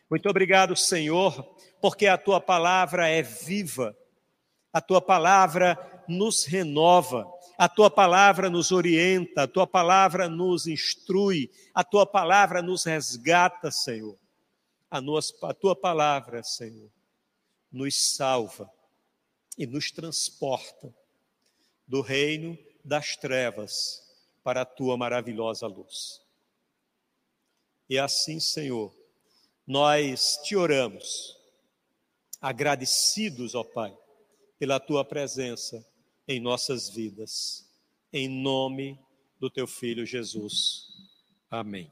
Muito 0.08 0.30
obrigado, 0.30 0.76
Senhor, 0.76 1.44
porque 1.82 2.06
a 2.06 2.20
tua 2.20 2.40
palavra 2.40 3.08
é 3.08 3.24
viva, 3.24 3.98
a 4.72 4.80
tua 4.80 5.02
palavra 5.02 5.76
nos 6.08 6.46
renova, 6.46 7.28
a 7.58 7.68
tua 7.68 7.90
palavra 7.90 8.48
nos 8.48 8.72
orienta, 8.72 9.42
a 9.42 9.48
tua 9.48 9.66
palavra 9.66 10.30
nos 10.30 10.68
instrui, 10.68 11.50
a 11.74 11.84
tua 11.84 12.06
palavra 12.06 12.62
nos 12.62 12.84
resgata, 12.84 13.72
Senhor. 13.72 14.20
A, 14.92 15.02
nos, 15.02 15.34
a 15.42 15.54
tua 15.56 15.76
palavra, 15.76 16.44
Senhor, 16.44 16.92
nos 17.74 18.16
salva 18.16 18.72
e 19.58 19.66
nos 19.66 19.92
transporta 19.92 20.94
do 21.88 22.02
reino 22.02 22.58
das 22.86 23.16
trevas 23.18 23.74
para 24.44 24.62
a 24.62 24.66
tua 24.66 24.96
maravilhosa 24.96 25.66
luz. 25.66 26.22
E 27.90 27.98
assim, 27.98 28.40
Senhor, 28.40 28.96
nós 29.66 30.38
te 30.44 30.56
oramos, 30.56 31.38
agradecidos, 32.40 33.56
ó 33.56 33.64
Pai, 33.64 33.98
pela 34.60 34.80
tua 34.80 35.04
presença 35.04 35.86
em 36.28 36.40
nossas 36.40 36.90
vidas, 36.90 37.68
em 38.12 38.30
nome 38.30 39.00
do 39.40 39.50
teu 39.50 39.68
filho 39.68 40.06
Jesus. 40.06 40.88
Amém. 41.50 41.92